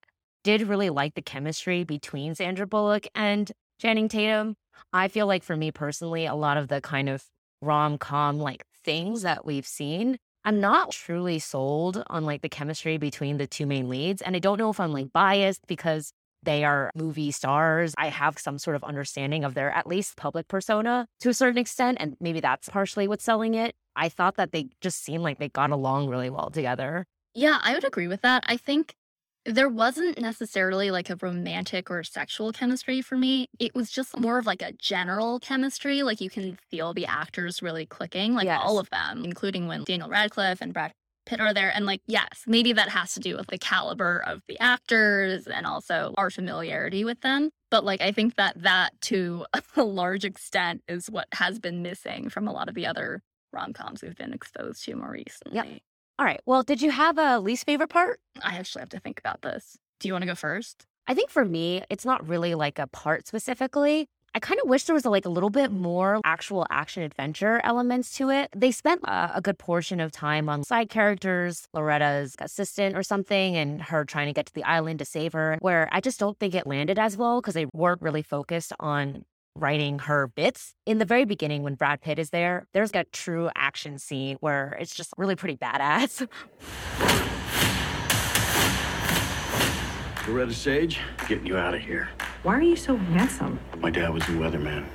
did 0.44 0.64
really 0.64 0.90
like 0.90 1.16
the 1.16 1.22
chemistry 1.22 1.84
between 1.84 2.36
Sandra 2.36 2.68
Bullock 2.68 3.08
and 3.16 3.52
Channing 3.82 4.10
Tatum. 4.10 4.56
I 4.94 5.08
feel 5.10 5.28
like 5.28 5.44
for 5.44 5.58
me 5.58 5.72
personally, 5.72 6.26
a 6.26 6.36
lot 6.36 6.58
of 6.58 6.70
the 6.70 6.82
kind 6.82 7.10
of 7.10 7.26
rom 7.62 7.98
com 7.98 8.40
like 8.40 8.64
things 8.84 9.24
that 9.24 9.46
we've 9.46 9.68
seen, 9.68 10.18
I'm 10.46 10.60
not 10.60 10.92
truly 10.92 11.40
sold 11.40 12.04
on 12.08 12.26
like 12.26 12.42
the 12.42 12.50
chemistry 12.50 12.98
between 12.98 13.38
the 13.38 13.48
two 13.48 13.66
main 13.68 13.90
leads. 13.90 14.22
And 14.22 14.36
I 14.36 14.40
don't 14.40 14.58
know 14.58 14.70
if 14.72 14.80
I'm 14.80 14.94
like 14.94 15.14
biased 15.14 15.68
because 15.68 16.14
they 16.44 16.64
are 16.64 16.92
movie 16.96 17.32
stars. 17.32 17.94
I 17.98 18.08
have 18.10 18.38
some 18.40 18.58
sort 18.58 18.76
of 18.76 18.84
understanding 18.84 19.44
of 19.44 19.54
their 19.54 19.72
at 19.72 19.88
least 19.88 20.18
public 20.18 20.48
persona 20.48 21.08
to 21.20 21.30
a 21.30 21.34
certain 21.34 21.58
extent. 21.58 21.98
And 22.02 22.18
maybe 22.20 22.40
that's 22.40 22.70
partially 22.70 23.08
what's 23.08 23.24
selling 23.24 23.54
it. 23.54 23.76
I 23.96 24.10
thought 24.10 24.38
that 24.38 24.52
they 24.52 24.70
just 24.82 25.04
seemed 25.04 25.24
like 25.24 25.38
they 25.40 25.50
got 25.50 25.72
along 25.72 26.10
really 26.10 26.30
well 26.30 26.50
together. 26.50 27.06
Yeah, 27.34 27.60
I 27.62 27.74
would 27.74 27.84
agree 27.86 28.08
with 28.08 28.22
that. 28.22 28.44
I 28.48 28.58
think 28.58 28.94
there 29.46 29.70
wasn't 29.70 30.20
necessarily 30.22 30.92
like 30.92 31.10
a 31.10 31.18
romantic 31.20 31.90
or 31.90 32.04
sexual 32.04 32.52
chemistry 32.52 33.02
for 33.02 33.18
me. 33.18 33.48
It 33.60 33.74
was 33.74 33.90
just 33.90 34.18
more 34.20 34.38
of 34.38 34.46
like 34.46 34.62
a 34.62 34.72
general 34.74 35.40
chemistry. 35.40 36.04
Like 36.04 36.22
you 36.22 36.30
can 36.30 36.58
feel 36.70 36.94
the 36.94 37.06
actors 37.08 37.62
really 37.62 37.86
clicking, 37.86 38.36
like 38.36 38.46
Yes. 38.46 38.62
all 38.64 38.78
of 38.80 38.90
them, 38.92 39.26
including 39.26 39.68
when 39.68 39.84
Daniel 39.84 40.10
Radcliffe 40.10 40.62
and 40.62 40.74
Brad 40.74 40.92
Are 41.40 41.54
there. 41.54 41.72
And 41.74 41.86
like, 41.86 42.02
yes, 42.08 42.44
maybe 42.46 42.74
that 42.74 42.90
has 42.90 43.14
to 43.14 43.20
do 43.20 43.38
with 43.38 43.48
the 43.48 43.58
caliber 43.58 44.22
of 44.26 44.42
the 44.48 44.60
actors 44.60 45.48
and 45.48 45.66
also 45.66 46.14
our 46.18 46.30
familiarity 46.30 47.06
with 47.06 47.22
them. 47.22 47.52
But 47.70 47.86
like, 47.86 48.02
I 48.02 48.12
think 48.12 48.36
that 48.36 48.62
that 48.62 49.00
to 49.04 49.46
a 49.76 49.84
large 49.84 50.26
extent 50.26 50.84
is 50.88 51.10
what 51.10 51.28
has 51.34 51.60
been 51.60 51.82
missing 51.82 52.30
from 52.30 52.48
a 52.48 52.52
lot 52.52 52.68
of 52.68 52.76
the 52.76 52.86
other 52.86 53.22
rom 53.54 53.74
coms 53.74 54.02
we've 54.02 54.16
been 54.16 54.34
exposed 54.34 54.84
to 54.86 54.96
more 54.96 55.12
recently. 55.12 55.58
All 56.20 56.26
right. 56.26 56.42
Well, 56.46 56.64
did 56.64 56.82
you 56.82 56.92
have 56.92 57.18
a 57.18 57.40
least 57.40 57.66
favorite 57.66 57.90
part? 57.90 58.20
I 58.44 58.58
actually 58.58 58.82
have 58.82 58.90
to 58.90 59.00
think 59.00 59.20
about 59.20 59.42
this. 59.42 59.78
Do 60.00 60.08
you 60.08 60.14
want 60.14 60.24
to 60.24 60.28
go 60.28 60.36
first? 60.36 60.86
I 61.08 61.14
think 61.14 61.30
for 61.30 61.44
me, 61.46 61.84
it's 61.90 62.06
not 62.06 62.28
really 62.28 62.56
like 62.56 62.78
a 62.78 62.88
part 62.88 63.28
specifically. 63.28 64.08
I 64.34 64.40
kind 64.40 64.62
of 64.64 64.70
wish 64.70 64.86
there 64.86 64.94
was 64.94 65.04
a, 65.04 65.10
like 65.10 65.26
a 65.26 65.30
little 65.30 65.50
bit 65.50 65.72
more 65.72 66.22
actual 66.24 66.66
action 66.70 67.04
adventure 67.04 67.60
elements 67.66 68.16
to 68.16 68.30
it. 68.30 68.50
They 68.56 68.72
spent 68.72 69.02
uh, 69.06 69.32
a 69.36 69.42
good 69.42 69.58
portion 69.58 70.00
of 70.00 70.14
time 70.14 70.48
on 70.48 70.64
side 70.64 70.90
characters, 70.90 71.68
Loretta's 71.74 72.36
assistant 72.40 72.96
or 72.96 73.04
something, 73.04 73.58
and 73.58 73.82
her 73.82 74.06
trying 74.06 74.28
to 74.28 74.34
get 74.34 74.46
to 74.46 74.54
the 74.54 74.64
island 74.64 75.00
to 75.00 75.06
save 75.06 75.34
her, 75.34 75.58
where 75.60 75.90
I 75.92 76.00
just 76.00 76.18
don't 76.18 76.40
think 76.40 76.56
it 76.56 76.66
landed 76.66 76.98
as 76.98 77.18
well 77.18 77.42
because 77.42 77.56
they 77.56 77.66
weren't 77.74 78.02
really 78.02 78.22
focused 78.22 78.72
on 78.80 79.26
writing 79.54 80.00
her 80.00 80.28
bits. 80.28 80.76
In 80.86 80.98
the 80.98 81.06
very 81.06 81.26
beginning, 81.26 81.64
when 81.64 81.76
Brad 81.76 82.00
Pitt 82.00 82.18
is 82.18 82.30
there, 82.30 82.68
there's 82.74 82.92
a 82.94 83.04
true 83.12 83.50
action 83.54 84.00
scene 84.00 84.38
where 84.40 84.78
it's 84.80 84.96
just 84.96 85.14
really 85.18 85.36
pretty 85.36 85.58
badass. 85.58 86.26
Loretta 90.28 90.54
Sage, 90.54 91.00
getting 91.28 91.48
you 91.48 91.58
out 91.58 91.74
of 91.74 91.82
here. 91.82 92.08
Why 92.44 92.56
are 92.56 92.62
you 92.62 92.76
so 92.76 92.96
handsome? 92.96 93.60
My 93.78 93.92
dad 93.92 94.12
was 94.12 94.24
a 94.24 94.32
weatherman. 94.32 94.86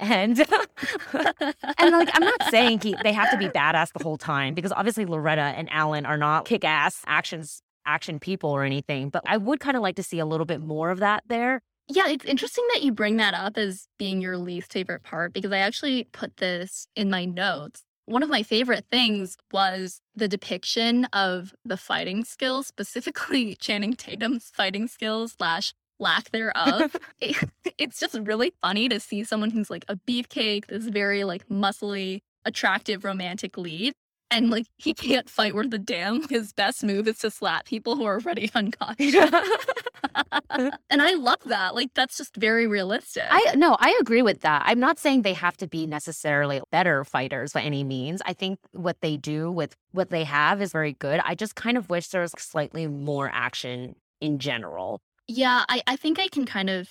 And 0.00 0.38
and 1.12 1.92
like 1.92 2.08
I'm 2.14 2.24
not 2.24 2.44
saying 2.50 2.80
he, 2.80 2.96
they 3.02 3.12
have 3.12 3.30
to 3.30 3.36
be 3.36 3.48
badass 3.48 3.92
the 3.92 4.02
whole 4.02 4.16
time 4.16 4.54
because 4.54 4.72
obviously 4.72 5.04
Loretta 5.04 5.42
and 5.42 5.68
Alan 5.70 6.06
are 6.06 6.16
not 6.16 6.46
kick-ass 6.46 7.02
actions 7.06 7.62
action 7.84 8.18
people 8.18 8.50
or 8.50 8.64
anything, 8.64 9.10
but 9.10 9.22
I 9.26 9.36
would 9.36 9.60
kind 9.60 9.76
of 9.76 9.82
like 9.82 9.96
to 9.96 10.02
see 10.02 10.18
a 10.18 10.26
little 10.26 10.46
bit 10.46 10.60
more 10.60 10.90
of 10.90 11.00
that 11.00 11.24
there. 11.26 11.62
Yeah, 11.88 12.08
it's 12.08 12.24
interesting 12.24 12.66
that 12.72 12.82
you 12.82 12.92
bring 12.92 13.16
that 13.16 13.34
up 13.34 13.58
as 13.58 13.88
being 13.98 14.22
your 14.22 14.38
least 14.38 14.72
favorite 14.72 15.02
part 15.02 15.32
because 15.34 15.52
I 15.52 15.58
actually 15.58 16.04
put 16.04 16.38
this 16.38 16.86
in 16.96 17.10
my 17.10 17.24
notes. 17.24 17.82
One 18.06 18.22
of 18.22 18.30
my 18.30 18.42
favorite 18.42 18.86
things 18.90 19.36
was 19.52 20.00
the 20.14 20.28
depiction 20.28 21.04
of 21.12 21.54
the 21.64 21.76
fighting 21.76 22.24
skills, 22.24 22.66
specifically 22.66 23.54
Channing 23.60 23.94
Tatum's 23.94 24.50
fighting 24.54 24.86
skills 24.86 25.34
slash 25.36 25.74
lack 25.98 26.30
thereof. 26.30 26.96
It- 27.20 27.36
it's 27.78 28.00
just 28.00 28.18
really 28.22 28.52
funny 28.60 28.88
to 28.88 28.98
see 28.98 29.22
someone 29.24 29.50
who's 29.50 29.70
like 29.70 29.84
a 29.88 29.96
beefcake, 29.96 30.66
this 30.66 30.86
very 30.86 31.22
like 31.24 31.48
muscly, 31.48 32.20
attractive 32.44 33.04
romantic 33.04 33.56
lead. 33.56 33.92
And 34.30 34.50
like 34.50 34.66
he 34.76 34.92
can't 34.94 35.28
fight 35.30 35.54
worth 35.54 35.72
a 35.72 35.78
damn. 35.78 36.28
His 36.28 36.52
best 36.52 36.82
move 36.84 37.08
is 37.08 37.18
to 37.18 37.30
slap 37.30 37.64
people 37.66 37.96
who 37.96 38.04
are 38.04 38.16
already 38.16 38.50
unconscious. 38.54 39.14
and 40.50 41.02
I 41.02 41.14
love 41.14 41.38
that. 41.46 41.74
Like 41.74 41.94
that's 41.94 42.16
just 42.18 42.36
very 42.36 42.66
realistic. 42.66 43.24
I 43.30 43.54
no, 43.56 43.76
I 43.80 43.96
agree 44.00 44.22
with 44.22 44.40
that. 44.40 44.62
I'm 44.66 44.80
not 44.80 44.98
saying 44.98 45.22
they 45.22 45.32
have 45.34 45.56
to 45.58 45.66
be 45.66 45.86
necessarily 45.86 46.60
better 46.70 47.04
fighters 47.04 47.52
by 47.52 47.62
any 47.62 47.84
means. 47.84 48.20
I 48.26 48.32
think 48.32 48.58
what 48.72 49.00
they 49.00 49.16
do 49.16 49.50
with 49.50 49.74
what 49.92 50.10
they 50.10 50.24
have 50.24 50.60
is 50.60 50.72
very 50.72 50.92
good. 50.94 51.20
I 51.24 51.34
just 51.34 51.54
kind 51.54 51.76
of 51.78 51.88
wish 51.90 52.08
there 52.08 52.22
was 52.22 52.32
slightly 52.38 52.86
more 52.86 53.30
action 53.32 53.94
in 54.20 54.38
general. 54.38 55.00
Yeah, 55.28 55.64
I, 55.68 55.82
I 55.86 55.96
think 55.96 56.18
I 56.18 56.28
can 56.28 56.44
kind 56.46 56.70
of 56.70 56.88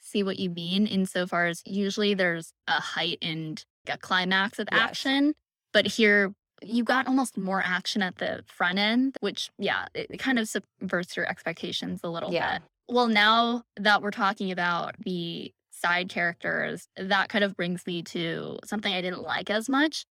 see 0.00 0.22
what 0.22 0.38
you 0.38 0.50
mean 0.50 0.86
insofar 0.86 1.46
as 1.46 1.62
usually 1.64 2.14
there's 2.14 2.52
a 2.66 2.72
heightened 2.80 3.64
a 3.88 3.96
climax 3.96 4.58
of 4.58 4.68
Yes. 4.70 4.80
action. 4.80 5.34
But 5.72 5.86
here 5.86 6.32
you 6.62 6.84
got 6.84 7.06
almost 7.06 7.38
more 7.38 7.62
action 7.64 8.02
at 8.02 8.16
the 8.16 8.44
front 8.46 8.78
end, 8.78 9.16
which 9.20 9.50
yeah, 9.58 9.86
it, 9.94 10.18
kind 10.18 10.38
of 10.38 10.48
subverts 10.48 11.16
your 11.16 11.26
expectations 11.28 12.00
a 12.04 12.08
little 12.08 12.32
Yeah. 12.32 12.58
bit. 12.58 12.62
Well, 12.88 13.06
now 13.08 13.62
that 13.76 14.02
we're 14.02 14.10
talking 14.10 14.50
about 14.50 14.96
the 14.98 15.52
side 15.70 16.08
characters, 16.10 16.88
that 16.96 17.28
kind 17.28 17.44
of 17.44 17.56
brings 17.56 17.86
me 17.86 18.02
to 18.02 18.58
something 18.64 18.92
I 18.92 19.00
didn't 19.00 19.22
like 19.22 19.48
as 19.48 19.68
much. 19.68 20.04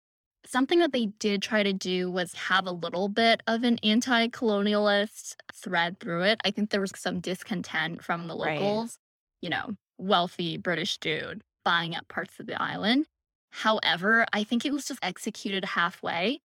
Something 0.46 0.78
that 0.78 0.92
they 0.92 1.06
did 1.06 1.42
try 1.42 1.62
to 1.62 1.72
do 1.72 2.10
was 2.10 2.32
have 2.34 2.66
a 2.66 2.70
little 2.72 3.08
bit 3.08 3.42
of 3.46 3.64
an 3.64 3.78
anti 3.82 4.28
colonialist 4.28 5.34
thread 5.52 5.98
through 5.98 6.22
it. 6.22 6.40
I 6.44 6.50
think 6.50 6.70
there 6.70 6.80
was 6.80 6.92
some 6.94 7.20
discontent 7.20 8.02
from 8.04 8.28
the 8.28 8.36
Right. 8.36 8.60
locals, 8.60 8.98
you 9.42 9.50
know, 9.50 9.74
wealthy 9.98 10.56
British 10.56 10.98
dude 10.98 11.42
buying 11.64 11.96
up 11.96 12.06
parts 12.08 12.38
of 12.38 12.46
the 12.46 12.60
island. 12.62 13.06
However, 13.50 14.26
I 14.32 14.44
think 14.44 14.64
it 14.64 14.72
was 14.72 14.86
just 14.86 15.00
executed 15.02 15.64
halfway. 15.64 16.40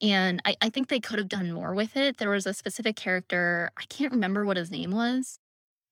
And 0.00 0.40
I, 0.44 0.56
I 0.60 0.70
think 0.70 0.88
they 0.88 1.00
could 1.00 1.18
have 1.18 1.28
done 1.28 1.52
more 1.52 1.74
with 1.74 1.96
it. 1.96 2.18
There 2.18 2.30
was 2.30 2.46
a 2.46 2.54
specific 2.54 2.96
character, 2.96 3.70
I 3.76 3.84
can't 3.88 4.12
remember 4.12 4.44
what 4.44 4.56
his 4.56 4.70
name 4.70 4.90
was, 4.92 5.38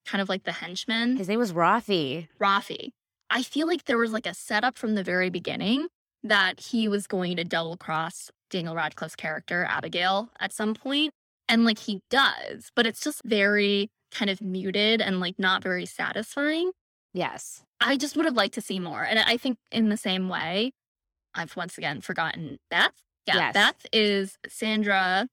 kind 0.07 0.21
of 0.21 0.29
like 0.29 0.45
the 0.45 0.53
henchman. 0.53 1.17
His 1.17 1.29
name 1.29 1.39
was 1.39 1.53
Rafi. 1.53 2.29
Rafi. 2.41 2.91
I 3.31 3.43
feel 3.43 3.67
like 3.67 3.85
there 3.85 3.99
was 3.99 4.13
like 4.13 4.27
a 4.27 4.35
setup 4.35 4.77
from 4.79 4.95
the 4.95 5.03
very 5.03 5.31
beginning 5.31 5.89
that 6.25 6.59
he 6.59 6.89
was 6.89 7.07
going 7.07 7.37
to 7.37 7.45
double 7.45 7.77
cross 7.77 8.31
Daniel 8.51 8.75
Radcliffe's 8.75 9.15
character, 9.15 9.65
Abigail, 9.69 10.31
at 10.41 10.53
some 10.53 10.75
point. 10.75 11.13
And 11.49 11.65
like 11.65 11.79
he 11.79 12.01
does, 12.11 12.71
but 12.75 12.87
it's 12.87 13.03
just 13.03 13.23
very 13.25 13.91
kind 14.11 14.31
of 14.31 14.41
muted 14.41 15.01
and 15.03 15.21
like 15.21 15.39
not 15.39 15.63
very 15.63 15.85
satisfying. 15.87 16.73
Yes. 17.13 17.63
I 17.81 17.97
just 17.97 18.17
would 18.17 18.25
have 18.25 18.35
liked 18.35 18.55
to 18.55 18.61
see 18.63 18.81
more. 18.81 19.03
And 19.05 19.19
I 19.19 19.37
think 19.37 19.59
in 19.71 19.91
the 19.91 19.97
same 19.97 20.29
way, 20.29 20.73
I've 21.35 21.55
once 21.57 21.77
again 21.77 22.01
forgotten 22.01 22.59
Beth. 22.71 22.93
Yeah, 23.27 23.37
Yes. 23.37 23.55
Beth 23.55 23.87
is 23.93 24.39
Sandra. 24.49 25.29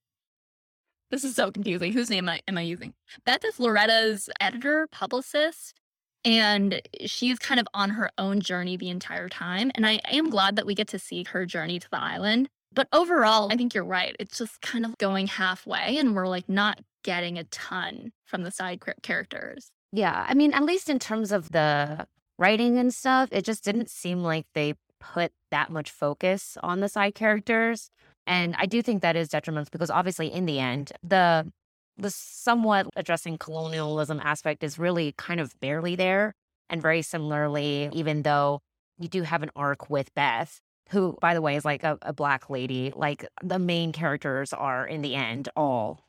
This 1.10 1.24
is 1.24 1.36
so 1.36 1.52
confusing. 1.52 1.94
Whose 1.94 2.10
name 2.10 2.28
am 2.30 2.36
I, 2.36 2.42
am 2.48 2.58
I 2.58 2.62
using? 2.62 2.94
Beth 3.26 3.44
is 3.46 3.60
Loretta's 3.60 4.30
editor, 4.40 4.88
publicist, 4.92 5.74
and 6.24 6.82
she's 7.06 7.40
kind 7.40 7.60
of 7.60 7.68
on 7.74 7.92
her 7.92 8.10
own 8.18 8.40
journey 8.40 8.78
the 8.78 8.90
entire 8.90 9.30
time. 9.30 9.72
And 9.76 9.86
I 9.86 10.00
am 10.12 10.30
glad 10.30 10.56
that 10.56 10.66
we 10.66 10.76
get 10.76 10.88
to 10.90 11.00
see 11.00 11.24
her 11.24 11.46
journey 11.46 11.80
to 11.80 11.90
the 11.90 12.02
island. 12.02 12.50
But 12.74 12.88
overall, 12.94 13.52
I 13.52 13.58
think 13.58 13.74
you're 13.74 13.84
right. 13.84 14.16
It's 14.20 14.38
just 14.38 14.62
kind 14.62 14.86
of 14.86 14.98
going 14.98 15.28
halfway, 15.28 15.98
and 15.98 16.16
we're 16.16 16.28
like 16.28 16.48
not 16.48 16.80
getting 17.04 17.38
a 17.38 17.44
ton 17.46 18.14
from 18.26 18.44
the 18.44 18.52
side 18.52 18.82
characters. 19.02 19.72
Yeah, 19.92 20.26
I 20.28 20.34
mean, 20.34 20.54
at 20.54 20.64
least 20.64 20.90
in 20.90 20.98
terms 20.98 21.34
of 21.34 21.52
the 21.52 22.08
writing 22.38 22.78
and 22.78 22.94
stuff, 22.94 23.30
it 23.32 23.44
just 23.44 23.64
didn't 23.64 23.90
seem 23.90 24.24
like 24.24 24.46
they 24.54 24.76
put 25.02 25.34
that 25.50 25.70
much 25.70 25.92
focus 25.92 26.58
on 26.64 26.80
the 26.80 26.88
side 26.88 27.14
characters. 27.14 27.90
And 28.26 28.56
I 28.58 28.68
do 28.68 28.82
think 28.82 29.02
that 29.02 29.16
is 29.16 29.28
detrimental 29.30 29.70
because 29.72 29.90
obviously 29.90 30.32
in 30.32 30.46
the 30.46 30.60
end, 30.60 30.94
the 31.04 31.52
the 31.98 32.10
somewhat 32.10 32.88
addressing 32.96 33.38
colonialism 33.38 34.20
aspect 34.24 34.64
is 34.64 34.80
really 34.80 35.14
kind 35.18 35.40
of 35.40 35.60
barely 35.60 35.96
there. 35.96 36.34
And 36.70 36.82
very 36.82 37.02
similarly, 37.02 37.90
even 37.92 38.24
though 38.24 38.62
you 38.98 39.08
do 39.10 39.24
have 39.24 39.44
an 39.44 39.52
arc 39.56 39.90
with 39.90 40.14
Beth, 40.14 40.60
who, 40.90 41.18
by 41.22 41.34
the 41.34 41.42
way, 41.42 41.56
is 41.56 41.66
like 41.66 41.84
a, 41.84 41.98
a 42.02 42.14
black 42.14 42.50
lady, 42.50 42.94
like 42.96 43.26
the 43.44 43.60
main 43.60 43.92
characters 43.92 44.54
are 44.54 44.86
in 44.86 45.02
the 45.02 45.16
end 45.16 45.50
all 45.56 46.00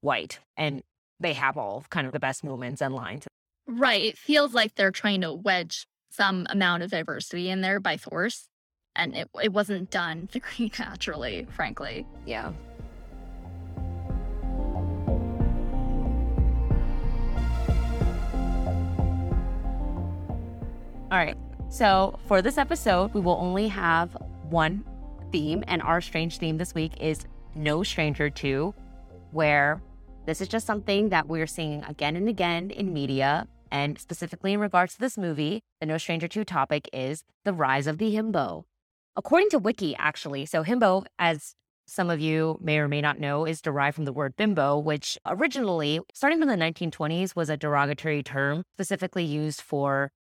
white 0.00 0.38
and 0.56 0.82
they 1.18 1.34
have 1.34 1.56
all 1.56 1.84
kind 1.90 2.06
of 2.06 2.12
the 2.12 2.20
best 2.20 2.42
moments 2.42 2.80
and 2.80 2.94
lines. 2.94 3.26
Right. 3.66 4.02
It 4.02 4.18
feels 4.18 4.54
like 4.54 4.74
they're 4.74 4.90
trying 4.90 5.20
to 5.20 5.32
wedge 5.32 5.86
some 6.10 6.46
amount 6.50 6.82
of 6.82 6.90
diversity 6.90 7.50
in 7.50 7.60
there 7.60 7.78
by 7.78 7.96
force. 7.96 8.48
And 8.96 9.14
it, 9.14 9.28
it 9.42 9.52
wasn't 9.52 9.90
done 9.90 10.28
very 10.32 10.72
naturally, 10.78 11.46
frankly. 11.54 12.06
Yeah. 12.26 12.52
All 21.10 21.18
right. 21.18 21.36
So 21.70 22.20
for 22.26 22.40
this 22.40 22.56
episode, 22.56 23.12
we 23.14 23.20
will 23.20 23.36
only 23.40 23.66
have 23.66 24.16
one 24.48 24.84
theme, 25.32 25.64
and 25.66 25.82
our 25.82 26.00
strange 26.00 26.38
theme 26.38 26.56
this 26.56 26.72
week 26.72 26.92
is 27.00 27.24
No 27.56 27.82
Stranger 27.82 28.30
to, 28.30 28.72
where 29.32 29.82
this 30.26 30.40
is 30.40 30.46
just 30.46 30.66
something 30.66 31.08
that 31.08 31.26
we're 31.26 31.48
seeing 31.48 31.82
again 31.82 32.14
and 32.14 32.28
again 32.28 32.70
in 32.70 32.92
media. 32.92 33.48
And 33.72 33.98
specifically 33.98 34.52
in 34.52 34.60
regards 34.60 34.94
to 34.94 35.00
this 35.00 35.18
movie, 35.18 35.62
the 35.80 35.86
No 35.86 35.98
Stranger 35.98 36.28
to 36.28 36.44
topic 36.44 36.88
is 36.92 37.24
the 37.44 37.52
rise 37.52 37.88
of 37.88 37.98
the 37.98 38.14
himbo. 38.14 38.62
According 39.16 39.50
to 39.50 39.58
Wiki, 39.58 39.96
actually, 39.98 40.46
so 40.46 40.62
himbo, 40.62 41.06
as 41.18 41.56
some 41.88 42.08
of 42.08 42.20
you 42.20 42.56
may 42.62 42.78
or 42.78 42.86
may 42.86 43.00
not 43.00 43.18
know, 43.18 43.44
is 43.44 43.60
derived 43.60 43.96
from 43.96 44.04
the 44.04 44.12
word 44.12 44.36
bimbo, 44.36 44.78
which 44.78 45.18
originally, 45.26 45.98
starting 46.14 46.38
from 46.38 46.48
the 46.48 46.54
1920s, 46.54 47.34
was 47.34 47.50
a 47.50 47.56
derogatory 47.56 48.22
term 48.22 48.62
specifically 48.76 49.24
used 49.24 49.60
for 49.60 50.12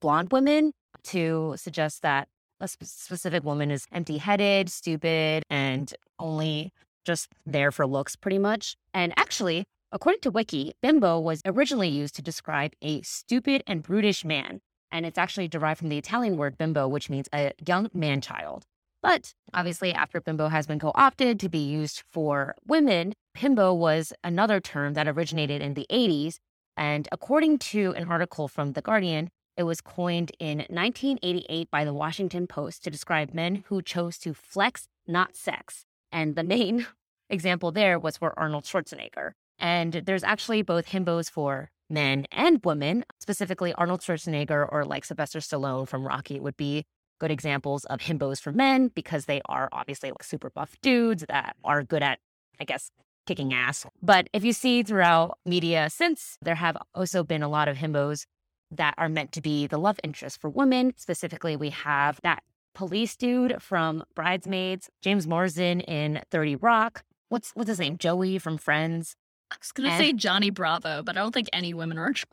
blonde 0.00 0.32
women 0.32 0.72
to 1.04 1.54
suggest 1.56 2.02
that 2.02 2.28
a 2.60 2.68
sp- 2.68 2.84
specific 2.84 3.44
woman 3.44 3.70
is 3.70 3.86
empty 3.92 4.18
headed, 4.18 4.70
stupid, 4.70 5.42
and 5.50 5.94
only 6.18 6.72
just 7.04 7.28
there 7.44 7.70
for 7.70 7.86
looks, 7.86 8.16
pretty 8.16 8.38
much. 8.38 8.76
And 8.92 9.12
actually, 9.16 9.64
according 9.92 10.20
to 10.22 10.30
Wiki, 10.30 10.72
bimbo 10.82 11.20
was 11.20 11.40
originally 11.44 11.88
used 11.88 12.16
to 12.16 12.22
describe 12.22 12.72
a 12.82 13.02
stupid 13.02 13.62
and 13.66 13.82
brutish 13.82 14.24
man. 14.24 14.60
And 14.90 15.04
it's 15.04 15.18
actually 15.18 15.48
derived 15.48 15.78
from 15.78 15.88
the 15.88 15.98
Italian 15.98 16.36
word 16.36 16.56
bimbo, 16.58 16.88
which 16.88 17.10
means 17.10 17.28
a 17.32 17.52
young 17.66 17.88
man 17.92 18.20
child. 18.20 18.64
But 19.02 19.34
obviously, 19.54 19.92
after 19.92 20.20
bimbo 20.20 20.48
has 20.48 20.66
been 20.66 20.78
co 20.78 20.90
opted 20.94 21.38
to 21.40 21.48
be 21.48 21.58
used 21.58 22.02
for 22.10 22.54
women, 22.66 23.12
bimbo 23.40 23.72
was 23.72 24.12
another 24.24 24.60
term 24.60 24.94
that 24.94 25.06
originated 25.06 25.62
in 25.62 25.74
the 25.74 25.86
80s. 25.90 26.38
And 26.76 27.08
according 27.12 27.58
to 27.58 27.94
an 27.96 28.08
article 28.08 28.48
from 28.48 28.72
The 28.72 28.82
Guardian, 28.82 29.30
it 29.56 29.62
was 29.62 29.80
coined 29.80 30.32
in 30.38 30.58
1988 30.58 31.70
by 31.70 31.84
the 31.84 31.94
Washington 31.94 32.46
Post 32.46 32.84
to 32.84 32.90
describe 32.90 33.32
men 33.32 33.64
who 33.68 33.80
chose 33.80 34.18
to 34.18 34.34
flex, 34.34 34.88
not 35.06 35.34
sex. 35.34 35.84
And 36.12 36.36
the 36.36 36.44
main 36.44 36.86
example 37.30 37.72
there 37.72 37.98
was 37.98 38.18
for 38.18 38.38
Arnold 38.38 38.64
Schwarzenegger. 38.64 39.32
And 39.58 39.92
there's 39.92 40.24
actually 40.24 40.62
both 40.62 40.88
himbos 40.88 41.30
for 41.30 41.70
men 41.88 42.26
and 42.30 42.60
women, 42.64 43.04
specifically 43.20 43.72
Arnold 43.74 44.00
Schwarzenegger 44.00 44.68
or 44.70 44.84
like 44.84 45.04
Sylvester 45.04 45.38
Stallone 45.38 45.88
from 45.88 46.06
Rocky 46.06 46.38
would 46.38 46.56
be 46.56 46.84
good 47.18 47.30
examples 47.30 47.84
of 47.86 48.00
himbos 48.00 48.40
for 48.40 48.52
men 48.52 48.88
because 48.88 49.24
they 49.24 49.40
are 49.46 49.70
obviously 49.72 50.10
like 50.10 50.22
super 50.22 50.50
buff 50.50 50.76
dudes 50.82 51.24
that 51.28 51.56
are 51.64 51.82
good 51.82 52.02
at, 52.02 52.18
I 52.60 52.64
guess, 52.64 52.90
kicking 53.26 53.54
ass. 53.54 53.86
But 54.02 54.28
if 54.32 54.44
you 54.44 54.52
see 54.52 54.82
throughout 54.82 55.38
media 55.46 55.88
since, 55.88 56.36
there 56.42 56.56
have 56.56 56.76
also 56.94 57.24
been 57.24 57.42
a 57.42 57.48
lot 57.48 57.68
of 57.68 57.78
himbos 57.78 58.26
that 58.70 58.94
are 58.98 59.08
meant 59.08 59.32
to 59.32 59.40
be 59.40 59.66
the 59.66 59.78
love 59.78 59.98
interest 60.02 60.40
for 60.40 60.50
women. 60.50 60.92
Specifically, 60.96 61.56
we 61.56 61.70
have 61.70 62.20
that 62.22 62.42
police 62.74 63.16
dude 63.16 63.60
from 63.62 64.04
Bridesmaids, 64.14 64.90
James 65.02 65.26
Marsden 65.26 65.80
in 65.80 66.20
30 66.30 66.56
Rock. 66.56 67.04
What's 67.28 67.50
what's 67.52 67.68
his 67.68 67.80
name? 67.80 67.96
Joey 67.98 68.38
from 68.38 68.58
Friends. 68.58 69.16
I 69.50 69.56
was 69.60 69.70
going 69.70 69.88
to 69.88 69.94
And- 69.94 70.04
say 70.04 70.12
Johnny 70.12 70.50
Bravo, 70.50 71.02
but 71.04 71.16
I 71.16 71.20
don't 71.20 71.32
think 71.32 71.48
any 71.52 71.72
women 71.72 71.98
are. 71.98 72.12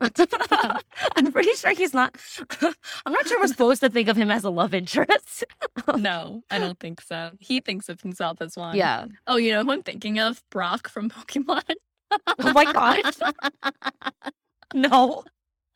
I'm 1.16 1.30
pretty 1.32 1.52
sure 1.54 1.72
he's 1.72 1.94
not. 1.94 2.16
I'm 3.06 3.12
not 3.12 3.26
sure 3.28 3.38
we're 3.40 3.46
supposed 3.46 3.80
to 3.82 3.88
think 3.88 4.08
of 4.08 4.16
him 4.16 4.32
as 4.32 4.42
a 4.42 4.50
love 4.50 4.74
interest. 4.74 5.44
no, 5.96 6.42
I 6.50 6.58
don't 6.58 6.78
think 6.80 7.00
so. 7.00 7.30
He 7.38 7.60
thinks 7.60 7.88
of 7.88 8.00
himself 8.00 8.42
as 8.42 8.56
one. 8.56 8.76
yeah. 8.76 9.06
Oh, 9.28 9.36
you 9.36 9.52
know 9.52 9.62
who 9.62 9.70
I'm 9.72 9.82
thinking 9.84 10.18
of? 10.18 10.42
Brock 10.50 10.88
from 10.88 11.08
Pokemon. 11.08 11.62
Oh 12.10 12.52
my 12.52 12.72
god. 12.72 13.14
no. 14.74 15.24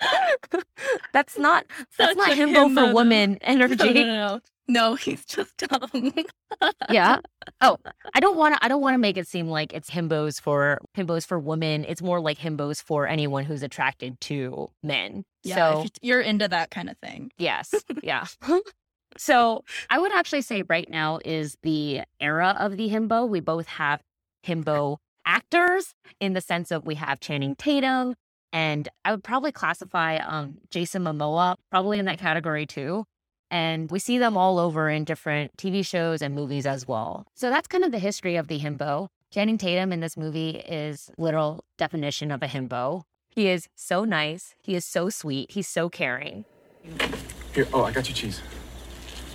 that's 1.12 1.38
not 1.38 1.64
that's 1.98 2.10
Such 2.12 2.16
not 2.16 2.28
himbo 2.36 2.68
himbo, 2.68 2.74
for 2.74 2.74
though. 2.86 2.92
woman 2.92 3.38
No, 3.46 3.54
no, 3.56 3.64
energy. 3.64 3.94
no, 3.94 4.04
no. 4.04 4.40
No, 4.70 4.94
he's 4.96 5.24
just 5.24 5.56
dumb. 5.56 6.12
yeah. 6.90 7.18
Oh, 7.62 7.78
I 8.14 8.20
don't 8.20 8.36
want 8.36 8.54
to. 8.54 8.62
I 8.64 8.68
don't 8.68 8.82
want 8.82 8.92
to 8.94 8.98
make 8.98 9.16
it 9.16 9.26
seem 9.26 9.48
like 9.48 9.72
it's 9.72 9.88
himbos 9.90 10.38
for 10.38 10.78
himbos 10.94 11.26
for 11.26 11.38
women. 11.38 11.84
It's 11.88 12.02
more 12.02 12.20
like 12.20 12.38
himbos 12.38 12.82
for 12.82 13.06
anyone 13.08 13.44
who's 13.44 13.62
attracted 13.62 14.20
to 14.22 14.68
men. 14.82 15.24
Yeah, 15.42 15.54
so 15.56 15.82
if 15.86 15.90
you're 16.02 16.20
into 16.20 16.46
that 16.46 16.70
kind 16.70 16.90
of 16.90 16.98
thing. 16.98 17.32
yes, 17.38 17.74
yeah. 18.02 18.26
so 19.16 19.64
I 19.88 19.98
would 19.98 20.12
actually 20.12 20.42
say 20.42 20.62
right 20.68 20.88
now 20.90 21.20
is 21.24 21.56
the 21.62 22.02
era 22.20 22.54
of 22.58 22.76
the 22.76 22.90
himbo. 22.90 23.26
We 23.26 23.40
both 23.40 23.66
have 23.66 24.02
himbo 24.46 24.98
actors 25.24 25.94
in 26.20 26.34
the 26.34 26.40
sense 26.42 26.70
of 26.70 26.84
we 26.86 26.96
have 26.96 27.18
Channing 27.20 27.56
Tatum, 27.56 28.14
and 28.52 28.88
I 29.04 29.10
would 29.12 29.24
probably 29.24 29.52
classify 29.52 30.16
um, 30.16 30.58
Jason 30.70 31.04
Momoa 31.04 31.56
probably 31.70 31.98
in 31.98 32.04
that 32.06 32.18
category 32.18 32.66
too. 32.66 33.04
And 33.50 33.90
we 33.90 33.98
see 33.98 34.18
them 34.18 34.36
all 34.36 34.58
over 34.58 34.90
in 34.90 35.04
different 35.04 35.56
TV 35.56 35.84
shows 35.84 36.20
and 36.20 36.34
movies 36.34 36.66
as 36.66 36.86
well. 36.86 37.26
So 37.34 37.48
that's 37.48 37.66
kind 37.66 37.82
of 37.84 37.92
the 37.92 37.98
history 37.98 38.36
of 38.36 38.48
the 38.48 38.58
himbo. 38.58 39.08
Channing 39.30 39.58
Tatum 39.58 39.92
in 39.92 40.00
this 40.00 40.16
movie 40.16 40.50
is 40.50 41.10
literal 41.16 41.64
definition 41.76 42.30
of 42.30 42.42
a 42.42 42.46
himbo. 42.46 43.04
He 43.30 43.48
is 43.48 43.68
so 43.74 44.04
nice. 44.04 44.54
He 44.62 44.74
is 44.74 44.84
so 44.84 45.10
sweet. 45.10 45.52
He's 45.52 45.68
so 45.68 45.88
caring. 45.88 46.44
Here, 47.54 47.66
oh, 47.72 47.84
I 47.84 47.92
got 47.92 48.08
you 48.08 48.14
cheese. 48.14 48.42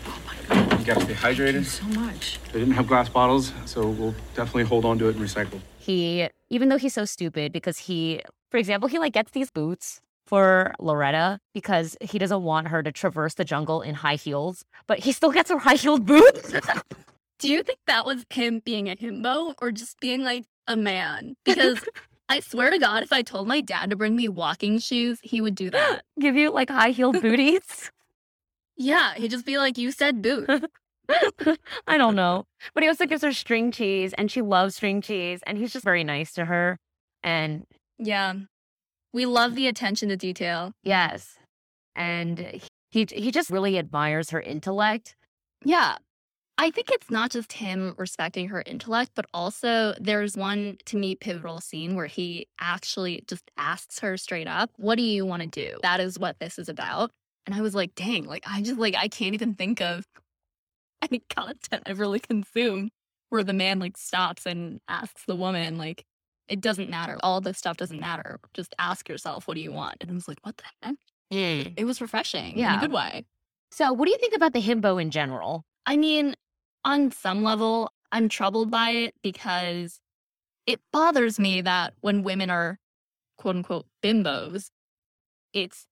Oh 0.05 0.21
my 0.25 0.35
god. 0.47 0.79
You 0.79 0.85
gotta 0.85 1.01
stay 1.01 1.13
hydrated. 1.13 1.65
So 1.65 1.85
much. 1.99 2.39
They 2.51 2.59
didn't 2.59 2.73
have 2.73 2.87
glass 2.87 3.09
bottles, 3.09 3.53
so 3.65 3.87
we'll 3.87 4.15
definitely 4.35 4.65
hold 4.65 4.85
on 4.85 4.99
to 4.99 5.07
it 5.09 5.15
and 5.15 5.23
recycle. 5.23 5.59
He, 5.79 6.27
even 6.49 6.69
though 6.69 6.77
he's 6.77 6.93
so 6.93 7.05
stupid, 7.05 7.51
because 7.51 7.77
he, 7.77 8.21
for 8.53 8.57
example, 8.57 8.87
he 8.87 8.99
like 8.99 9.13
gets 9.13 9.31
these 9.31 9.49
boots 9.49 9.99
for 10.27 10.75
Loretta 10.77 11.39
because 11.55 11.97
he 12.01 12.19
doesn't 12.19 12.43
want 12.43 12.67
her 12.67 12.83
to 12.83 12.91
traverse 12.91 13.33
the 13.33 13.43
jungle 13.43 13.81
in 13.81 13.95
high 13.95 14.13
heels, 14.13 14.63
but 14.85 14.99
he 14.99 15.11
still 15.11 15.31
gets 15.31 15.49
her 15.49 15.57
high 15.57 15.73
heeled 15.73 16.05
boots. 16.05 16.53
Do 17.39 17.51
you 17.51 17.63
think 17.63 17.79
that 17.87 18.05
was 18.05 18.27
him 18.29 18.61
being 18.63 18.91
a 18.91 18.95
himbo 18.95 19.55
or 19.59 19.71
just 19.71 19.99
being 19.99 20.23
like 20.23 20.45
a 20.67 20.77
man? 20.77 21.35
Because 21.43 21.79
I 22.29 22.41
swear 22.41 22.69
to 22.69 22.77
God, 22.77 23.01
if 23.01 23.11
I 23.11 23.23
told 23.23 23.47
my 23.47 23.59
dad 23.59 23.89
to 23.89 23.95
bring 23.95 24.15
me 24.15 24.29
walking 24.29 24.77
shoes, 24.77 25.17
he 25.23 25.41
would 25.41 25.55
do 25.55 25.71
that. 25.71 26.03
Give 26.19 26.35
you 26.35 26.51
like 26.51 26.69
high 26.69 26.91
heeled 26.91 27.19
booties. 27.19 27.91
Yeah, 28.75 29.13
he'd 29.13 29.29
just 29.29 29.45
be 29.45 29.59
like, 29.59 29.77
You 29.77 29.91
said 29.91 30.21
boot. 30.21 30.47
I 31.87 31.97
don't 31.97 32.15
know. 32.15 32.45
But 32.73 32.83
he 32.83 32.89
also 32.89 33.05
gives 33.05 33.23
her 33.23 33.31
string 33.31 33.71
cheese 33.71 34.13
and 34.13 34.31
she 34.31 34.41
loves 34.41 34.75
string 34.75 35.01
cheese 35.01 35.41
and 35.45 35.59
he's 35.59 35.73
just 35.73 35.85
very 35.85 36.03
nice 36.03 36.33
to 36.33 36.45
her. 36.45 36.79
And 37.23 37.65
Yeah. 37.99 38.33
We 39.13 39.25
love 39.25 39.55
the 39.55 39.67
attention 39.67 40.09
to 40.09 40.17
detail. 40.17 40.73
yes. 40.83 41.37
And 41.95 42.59
he 42.89 43.05
he 43.11 43.31
just 43.31 43.51
really 43.51 43.77
admires 43.77 44.31
her 44.31 44.41
intellect. 44.41 45.15
Yeah. 45.63 45.97
I 46.57 46.69
think 46.71 46.89
it's 46.91 47.09
not 47.09 47.31
just 47.31 47.53
him 47.53 47.95
respecting 47.97 48.49
her 48.49 48.63
intellect, 48.65 49.11
but 49.15 49.25
also 49.33 49.93
there's 49.99 50.37
one 50.37 50.77
to 50.85 50.97
me 50.97 51.15
pivotal 51.15 51.59
scene 51.59 51.95
where 51.95 52.05
he 52.05 52.47
actually 52.59 53.23
just 53.27 53.49
asks 53.57 53.99
her 53.99 54.17
straight 54.17 54.47
up, 54.47 54.71
What 54.77 54.95
do 54.95 55.03
you 55.03 55.25
want 55.25 55.41
to 55.43 55.47
do? 55.47 55.77
That 55.83 55.99
is 55.99 56.17
what 56.17 56.39
this 56.39 56.57
is 56.57 56.69
about. 56.69 57.11
And 57.45 57.55
I 57.55 57.61
was 57.61 57.75
like, 57.75 57.95
dang, 57.95 58.25
like 58.25 58.43
I 58.47 58.61
just 58.61 58.79
like 58.79 58.95
I 58.95 59.07
can't 59.07 59.33
even 59.33 59.53
think 59.53 59.81
of 59.81 60.05
any 61.01 61.19
content 61.29 61.83
I've 61.85 61.99
really 61.99 62.19
consumed 62.19 62.91
where 63.29 63.43
the 63.43 63.53
man 63.53 63.79
like 63.79 63.97
stops 63.97 64.45
and 64.45 64.79
asks 64.87 65.23
the 65.25 65.35
woman, 65.35 65.77
like, 65.77 66.05
it 66.53 66.61
doesn't 66.61 66.87
matter. 66.87 67.17
All 67.23 67.41
this 67.41 67.57
stuff 67.57 67.77
doesn't 67.77 67.99
matter. 67.99 68.39
Just 68.53 68.75
ask 68.77 69.09
yourself, 69.09 69.47
what 69.47 69.55
do 69.55 69.61
you 69.61 69.71
want? 69.71 69.97
And 70.01 70.11
I 70.11 70.13
was 70.13 70.27
like, 70.27 70.37
what 70.43 70.55
the 70.57 70.63
heck? 70.83 70.95
Yeah. 71.31 71.69
It 71.75 71.85
was 71.85 71.99
refreshing 71.99 72.59
yeah. 72.59 72.73
in 72.73 72.77
a 72.77 72.81
good 72.81 72.91
way. 72.91 73.25
So 73.71 73.91
what 73.91 74.05
do 74.05 74.11
you 74.11 74.19
think 74.19 74.35
about 74.35 74.53
the 74.53 74.61
himbo 74.61 75.01
in 75.01 75.09
general? 75.09 75.65
I 75.87 75.97
mean, 75.97 76.35
on 76.85 77.09
some 77.09 77.41
level, 77.41 77.91
I'm 78.11 78.29
troubled 78.29 78.69
by 78.69 78.91
it 78.91 79.15
because 79.23 79.99
it 80.67 80.79
bothers 80.91 81.39
me 81.39 81.61
that 81.61 81.95
when 82.01 82.21
women 82.21 82.51
are 82.51 82.77
quote 83.39 83.55
unquote 83.55 83.87
bimbos, 84.03 84.67
it's 85.53 85.87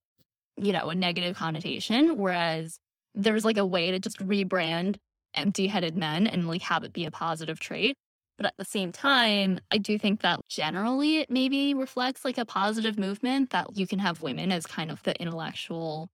you 0.57 0.73
know, 0.73 0.89
a 0.89 0.95
negative 0.95 1.35
connotation. 1.35 2.19
Whereas 2.19 2.77
there's 3.15 3.43
like 3.43 3.57
a 3.57 3.65
way 3.65 3.89
to 3.89 3.97
just 3.97 4.19
rebrand 4.19 4.97
empty 5.33 5.65
headed 5.65 5.97
men 5.97 6.27
and 6.27 6.47
like 6.47 6.61
have 6.61 6.83
it 6.83 6.93
be 6.93 7.05
a 7.05 7.11
positive 7.11 7.59
trait. 7.59 7.97
But 8.41 8.47
at 8.47 8.57
the 8.57 8.65
same 8.65 8.91
time, 8.91 9.59
I 9.69 9.77
do 9.77 9.99
think 9.99 10.21
that 10.21 10.39
generally 10.49 11.17
it 11.19 11.29
maybe 11.29 11.75
reflects 11.75 12.25
like 12.25 12.39
a 12.39 12.45
positive 12.45 12.97
movement 12.97 13.51
that 13.51 13.77
you 13.77 13.85
can 13.85 13.99
have 13.99 14.23
women 14.23 14.51
as 14.51 14.65
kind 14.65 14.89
of 14.89 15.03
the 15.03 15.15
intellectual, 15.21 16.09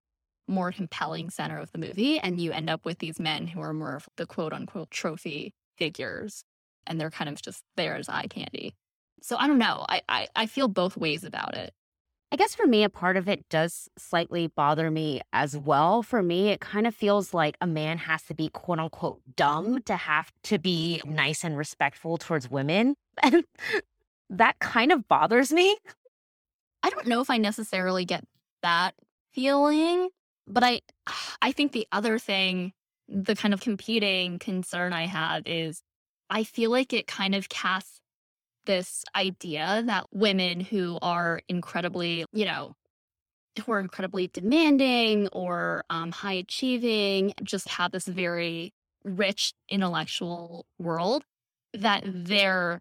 more 0.49 0.73
compelling 0.73 1.31
center 1.31 1.57
of 1.57 1.71
the 1.71 1.79
movie. 1.79 2.19
And 2.19 2.41
you 2.41 2.51
end 2.51 2.69
up 2.69 2.85
with 2.85 2.99
these 2.99 3.21
men 3.21 3.47
who 3.47 3.61
are 3.61 3.73
more 3.73 3.95
of 3.95 4.09
the 4.17 4.27
quote 4.27 4.53
unquote 4.53 4.91
trophy 4.91 5.53
figures. 5.79 6.43
And 6.85 7.01
they're 7.01 7.13
kind 7.13 7.31
of 7.31 7.41
just 7.41 7.63
there 7.77 7.95
as 7.95 8.09
eye 8.09 8.27
candy. 8.29 8.75
So 9.23 9.37
I 9.37 9.47
don't 9.47 9.59
know. 9.59 9.87
I, 9.89 10.03
I, 10.09 10.27
I 10.35 10.47
feel 10.47 10.67
both 10.67 10.97
ways 10.97 11.23
about 11.23 11.57
it. 11.57 11.73
I 12.33 12.37
guess 12.37 12.55
for 12.55 12.67
me, 12.67 12.83
a 12.83 12.89
part 12.89 13.17
of 13.17 13.29
it 13.29 13.49
does 13.49 13.89
slightly 13.97 14.49
bother 14.49 14.91
me 14.91 15.21
as 15.33 15.57
well. 15.57 16.03
For 16.03 16.23
me, 16.23 16.49
it 16.49 16.61
kind 16.61 16.87
of 16.87 16.95
feels 16.95 17.33
like 17.33 17.57
a 17.61 17.67
man 17.67 17.99
has 17.99 18.23
to 18.25 18.35
be 18.35 18.49
quote 18.49 18.81
unquote 18.81 19.21
dumb 19.37 19.81
to 19.83 19.97
have 19.97 20.33
to 20.45 20.59
be 20.59 21.01
nice 21.05 21.45
and 21.45 21.57
respectful 21.57 22.19
towards 22.19 22.51
women. 22.51 22.97
And 23.23 23.45
that 24.29 24.59
kind 24.59 24.93
of 24.93 25.09
bothers 25.09 25.53
me. 25.53 25.79
I 26.83 26.91
don't 26.91 27.07
know 27.07 27.23
if 27.23 27.31
I 27.31 27.39
necessarily 27.39 28.05
get 28.05 28.25
that 28.63 28.95
feeling, 29.33 30.11
but 30.47 30.63
I 30.63 30.81
I 31.43 31.53
think 31.53 31.73
the 31.73 31.87
other 31.93 32.19
thing, 32.19 32.73
the 33.09 33.37
kind 33.37 33.55
of 33.55 33.61
competing 33.61 34.39
concern 34.39 34.93
I 34.93 35.07
have 35.07 35.45
is 35.47 35.83
I 36.29 36.45
feel 36.45 36.71
like 36.71 36.93
it 36.93 37.07
kind 37.07 37.35
of 37.35 37.49
casts 37.49 37.96
this 38.67 39.05
idea 39.15 39.83
that 39.87 40.07
women 40.13 40.61
who 40.61 40.99
are 41.03 41.41
incredibly, 41.49 42.25
you 42.33 42.45
know, 42.45 42.75
who 43.65 43.73
are 43.73 43.81
incredibly 43.81 44.29
demanding 44.29 45.29
or 45.29 45.85
um, 45.91 46.13
high 46.13 46.35
achieving 46.35 47.33
just 47.43 47.69
have 47.69 47.93
this 47.93 48.07
very 48.07 48.73
rich 49.05 49.53
intellectual 49.69 50.67
world 50.79 51.25
that 51.73 52.03
their 52.07 52.81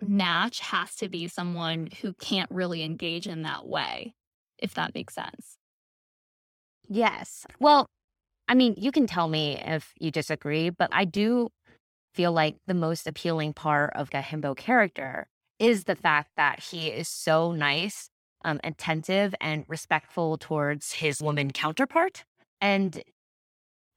match 0.00 0.60
has 0.60 0.94
to 0.96 1.08
be 1.08 1.28
someone 1.28 1.88
who 2.02 2.12
can't 2.14 2.50
really 2.50 2.82
engage 2.82 3.26
in 3.26 3.42
that 3.42 3.66
way, 3.66 4.14
if 4.58 4.74
that 4.74 4.94
makes 4.94 5.14
sense. 5.14 5.58
Yes. 6.88 7.46
Well, 7.58 7.86
I 8.48 8.54
mean, 8.54 8.74
you 8.76 8.92
can 8.92 9.06
tell 9.06 9.28
me 9.28 9.60
if 9.64 9.92
you 10.00 10.10
disagree, 10.10 10.70
but 10.70 10.88
I 10.92 11.04
do 11.04 11.50
feel 12.16 12.32
like 12.32 12.56
the 12.66 12.74
most 12.74 13.06
appealing 13.06 13.52
part 13.52 13.92
of 13.94 14.10
the 14.10 14.18
himbo 14.18 14.56
character 14.56 15.28
is 15.58 15.84
the 15.84 15.94
fact 15.94 16.30
that 16.36 16.60
he 16.60 16.88
is 16.88 17.08
so 17.08 17.52
nice, 17.52 18.08
um, 18.44 18.58
attentive, 18.64 19.34
and 19.40 19.64
respectful 19.68 20.38
towards 20.38 20.94
his 20.94 21.20
woman 21.20 21.52
counterpart. 21.52 22.24
And 22.60 23.02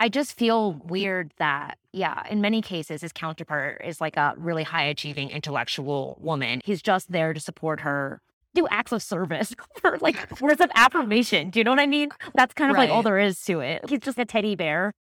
I 0.02 0.10
just 0.10 0.38
feel 0.38 0.74
weird 0.74 1.32
that, 1.38 1.78
yeah, 1.94 2.24
in 2.30 2.42
many 2.42 2.62
cases, 2.62 3.02
his 3.02 3.14
counterpart 3.14 3.82
is 3.86 4.02
like 4.02 4.18
a 4.18 4.34
really 4.38 4.64
high 4.64 4.84
achieving 4.84 5.30
intellectual 5.30 6.18
woman. 6.22 6.62
He's 6.64 6.82
just 6.82 7.12
there 7.12 7.34
to 7.34 7.40
support 7.40 7.80
her, 7.82 8.22
do 8.54 8.68
acts 8.70 8.92
of 8.92 9.02
service 9.02 9.56
for 9.82 9.98
like 10.00 10.42
words 10.42 10.60
of 10.60 10.70
affirmation. 10.76 11.50
Do 11.52 11.60
you 11.60 11.64
know 11.64 11.72
what 11.72 11.80
I 11.80 11.88
mean? 11.88 12.10
That's 12.36 12.54
kind 12.54 12.70
of 12.70 12.78
like 12.78 12.90
all 12.90 13.04
there 13.04 13.20
is 13.20 13.42
to 13.46 13.62
it. 13.62 13.90
He's 13.90 14.00
just 14.00 14.20
a 14.20 14.26
teddy 14.26 14.56
bear. 14.56 14.94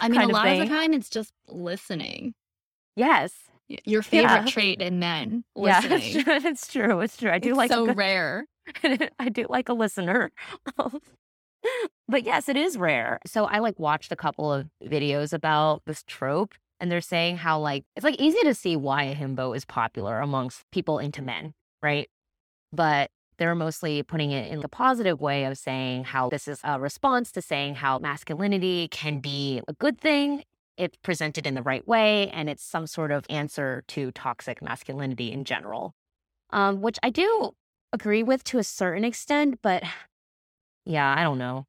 I 0.00 0.08
mean, 0.08 0.20
a 0.20 0.24
of 0.24 0.30
lot 0.30 0.48
of 0.48 0.58
the 0.58 0.66
time 0.66 0.92
it's 0.92 1.10
just 1.10 1.32
listening. 1.48 2.34
Yes. 2.96 3.32
Your 3.84 4.02
favorite 4.02 4.30
Yeah. 4.30 4.44
trait 4.46 4.80
in 4.82 4.98
men, 4.98 5.44
Yeah, 5.56 5.80
it's 5.84 6.12
true. 6.12 6.22
It's 6.36 6.66
true. 6.72 7.00
It's 7.00 7.16
true. 7.16 7.30
I 7.30 7.38
do 7.38 7.50
It's 7.50 7.56
like 7.58 7.70
so 7.70 7.86
good- 7.86 7.96
rare. 7.96 8.46
I 9.18 9.28
do 9.30 9.46
like 9.48 9.68
a 9.68 9.72
listener. 9.74 10.30
but 12.08 12.24
yes, 12.24 12.48
it 12.48 12.56
is 12.56 12.76
rare. 12.76 13.18
So 13.26 13.44
I 13.46 13.58
like 13.58 13.78
watched 13.78 14.12
a 14.12 14.16
couple 14.16 14.52
of 14.52 14.66
videos 14.84 15.32
about 15.32 15.82
this 15.86 16.02
trope 16.02 16.54
and 16.80 16.90
they're 16.90 17.00
saying 17.00 17.38
how 17.38 17.58
like 17.58 17.84
it's 17.96 18.04
like 18.04 18.20
easy 18.20 18.40
to 18.44 18.54
see 18.54 18.76
why 18.76 19.04
a 19.04 19.14
himbo 19.14 19.56
is 19.56 19.64
popular 19.64 20.20
amongst 20.20 20.64
people 20.70 20.98
into 20.98 21.22
men, 21.22 21.54
right? 21.82 22.08
But 22.72 23.10
they're 23.38 23.54
mostly 23.54 24.02
putting 24.02 24.30
it 24.30 24.50
in 24.52 24.60
the 24.60 24.68
positive 24.68 25.20
way 25.20 25.44
of 25.44 25.56
saying 25.58 26.04
how 26.04 26.28
this 26.28 26.46
is 26.46 26.60
a 26.64 26.78
response 26.78 27.32
to 27.32 27.42
saying 27.42 27.76
how 27.76 27.98
masculinity 27.98 28.88
can 28.88 29.20
be 29.20 29.60
a 29.66 29.72
good 29.72 29.98
thing 30.00 30.44
if 30.76 30.90
presented 31.02 31.46
in 31.46 31.54
the 31.54 31.62
right 31.62 31.86
way 31.86 32.28
and 32.30 32.48
it's 32.50 32.62
some 32.62 32.86
sort 32.86 33.12
of 33.12 33.24
answer 33.30 33.84
to 33.88 34.10
toxic 34.12 34.62
masculinity 34.62 35.32
in 35.32 35.44
general. 35.44 35.94
Um, 36.50 36.80
which 36.80 36.98
I 37.02 37.10
do 37.10 37.52
agree 37.92 38.22
with 38.22 38.44
to 38.44 38.58
a 38.58 38.64
certain 38.64 39.04
extent, 39.04 39.60
but 39.62 39.82
yeah, 40.84 41.14
I 41.16 41.22
don't 41.22 41.38
know. 41.38 41.66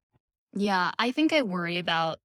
Yeah, 0.53 0.91
I 0.97 1.11
think 1.11 1.33
I 1.33 1.41
worry 1.41 1.77
about 1.77 2.19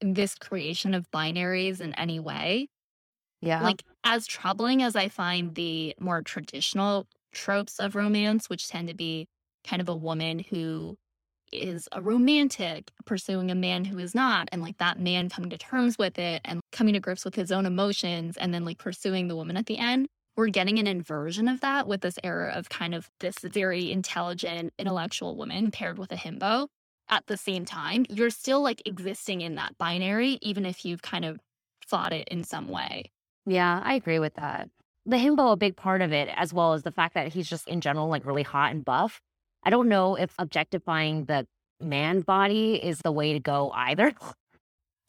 this 0.00 0.34
creation 0.34 0.94
of 0.94 1.10
binaries 1.10 1.80
in 1.80 1.94
any 1.94 2.20
way. 2.20 2.68
Yeah. 3.40 3.62
Like, 3.62 3.82
as 4.04 4.26
troubling 4.26 4.82
as 4.82 4.96
I 4.96 5.08
find 5.08 5.54
the 5.54 5.94
more 6.00 6.22
traditional 6.22 7.06
tropes 7.32 7.78
of 7.80 7.94
romance, 7.94 8.48
which 8.48 8.68
tend 8.68 8.88
to 8.88 8.94
be 8.94 9.28
kind 9.64 9.80
of 9.82 9.88
a 9.88 9.96
woman 9.96 10.40
who 10.40 10.96
is 11.52 11.88
a 11.92 12.00
romantic 12.00 12.90
pursuing 13.04 13.50
a 13.50 13.54
man 13.54 13.84
who 13.84 13.98
is 13.98 14.14
not, 14.14 14.48
and 14.52 14.62
like 14.62 14.78
that 14.78 14.98
man 14.98 15.28
coming 15.28 15.50
to 15.50 15.58
terms 15.58 15.98
with 15.98 16.18
it 16.18 16.40
and 16.44 16.60
coming 16.72 16.94
to 16.94 17.00
grips 17.00 17.24
with 17.24 17.34
his 17.34 17.52
own 17.52 17.66
emotions 17.66 18.36
and 18.36 18.52
then 18.52 18.64
like 18.64 18.78
pursuing 18.78 19.28
the 19.28 19.36
woman 19.36 19.56
at 19.56 19.66
the 19.66 19.78
end. 19.78 20.06
We're 20.36 20.48
getting 20.48 20.78
an 20.78 20.86
inversion 20.86 21.46
of 21.46 21.60
that 21.60 21.86
with 21.86 22.00
this 22.00 22.18
era 22.24 22.52
of 22.54 22.70
kind 22.70 22.94
of 22.94 23.10
this 23.20 23.36
very 23.42 23.92
intelligent, 23.92 24.72
intellectual 24.78 25.36
woman 25.36 25.70
paired 25.70 25.98
with 25.98 26.10
a 26.10 26.16
himbo. 26.16 26.68
At 27.08 27.26
the 27.26 27.36
same 27.36 27.66
time, 27.66 28.06
you're 28.08 28.30
still 28.30 28.62
like 28.62 28.80
existing 28.86 29.42
in 29.42 29.56
that 29.56 29.76
binary, 29.76 30.38
even 30.40 30.64
if 30.64 30.84
you've 30.84 31.02
kind 31.02 31.26
of 31.26 31.38
fought 31.86 32.14
it 32.14 32.28
in 32.28 32.44
some 32.44 32.68
way. 32.68 33.10
yeah, 33.44 33.80
I 33.84 33.94
agree 33.94 34.18
with 34.18 34.34
that. 34.34 34.70
The 35.04 35.16
himbo, 35.16 35.52
a 35.52 35.56
big 35.56 35.76
part 35.76 36.00
of 36.00 36.12
it, 36.12 36.28
as 36.34 36.54
well 36.54 36.72
as 36.74 36.84
the 36.84 36.92
fact 36.92 37.14
that 37.14 37.32
he's 37.32 37.48
just 37.48 37.68
in 37.68 37.80
general 37.80 38.08
like 38.08 38.24
really 38.24 38.44
hot 38.44 38.70
and 38.70 38.84
buff. 38.84 39.20
I 39.62 39.70
don't 39.70 39.88
know 39.88 40.16
if 40.16 40.34
objectifying 40.38 41.26
the 41.26 41.46
man 41.80 42.20
body 42.20 42.74
is 42.74 42.98
the 42.98 43.12
way 43.12 43.32
to 43.32 43.40
go 43.40 43.70
either. 43.74 44.12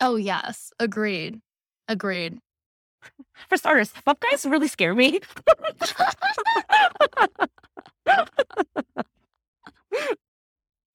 Oh, 0.01 0.17
yes. 0.17 0.73
Agreed. 0.79 1.39
Agreed. 1.87 2.39
For 3.47 3.55
starters, 3.55 3.93
buff 4.03 4.19
guys 4.19 4.45
really 4.45 4.67
scare 4.67 4.93
me. 4.93 5.21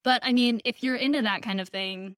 But 0.09 0.23
I 0.25 0.33
mean, 0.33 0.63
if 0.65 0.83
you're 0.83 0.97
into 0.97 1.21
that 1.21 1.43
kind 1.43 1.61
of 1.61 1.69
thing, 1.69 2.17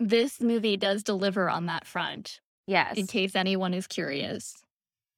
this 0.00 0.40
movie 0.40 0.76
does 0.76 1.04
deliver 1.04 1.48
on 1.48 1.66
that 1.66 1.86
front, 1.86 2.40
yes. 2.66 2.96
in 2.96 3.06
case 3.06 3.36
anyone 3.36 3.72
is 3.72 3.86
curious. 3.86 4.64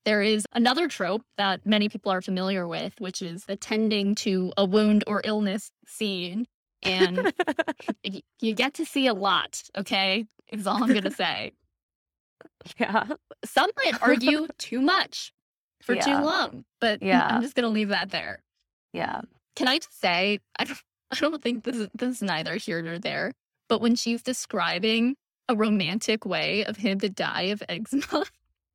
There 0.05 0.23
is 0.23 0.47
another 0.53 0.89
trope 0.89 1.23
that 1.37 1.67
many 1.67 1.89
people 1.89 2.11
are 2.13 2.23
familiar 2.23 2.67
with, 2.67 2.95
which 2.99 3.21
is 3.21 3.45
attending 3.49 4.15
to 4.17 4.53
a 4.57 4.65
wound 4.65 5.05
or 5.07 5.21
illness 5.25 5.71
scene. 5.87 6.47
And 6.83 7.33
you 8.41 8.55
get 8.55 8.75
to 8.75 8.85
see 8.85 9.07
a 9.07 9.15
lot, 9.15 9.63
okay? 9.77 10.27
Is 10.53 10.67
all 10.67 10.83
I'm 10.83 10.89
going 10.89 11.03
to 11.03 11.11
say. 11.11 11.53
yeah. 12.79 13.05
Some 13.45 13.71
might 13.85 14.01
argue 14.03 14.47
too 14.59 14.81
much 14.81 15.33
for 15.83 15.95
too 15.97 16.13
long, 16.15 16.65
but 16.81 17.03
Yeah. 17.03 17.27
I'm 17.27 17.43
just 17.43 17.55
going 17.55 17.65
to 17.65 17.69
leave 17.71 17.89
that 17.89 18.11
there. 18.11 18.43
Yeah. 18.93 19.21
Can 19.57 19.69
I 19.69 19.79
just 19.79 20.01
say, 20.01 20.39
I 20.59 20.65
don't, 20.65 20.79
I 21.11 21.17
don't 21.17 21.43
think 21.43 21.65
this 21.65 21.77
is, 21.77 21.89
this 21.95 22.17
is 22.17 22.23
neither 22.23 22.55
here 22.57 22.81
nor 22.81 22.99
there, 22.99 23.33
but 23.69 23.81
when 23.81 23.95
she's 23.97 24.23
describing 24.23 25.17
a 25.49 25.57
romantic 25.57 26.25
way 26.25 26.65
of 26.65 26.77
him 26.77 27.01
to 27.01 27.09
die 27.09 27.43
of 27.43 27.63
eczema, 27.69 28.25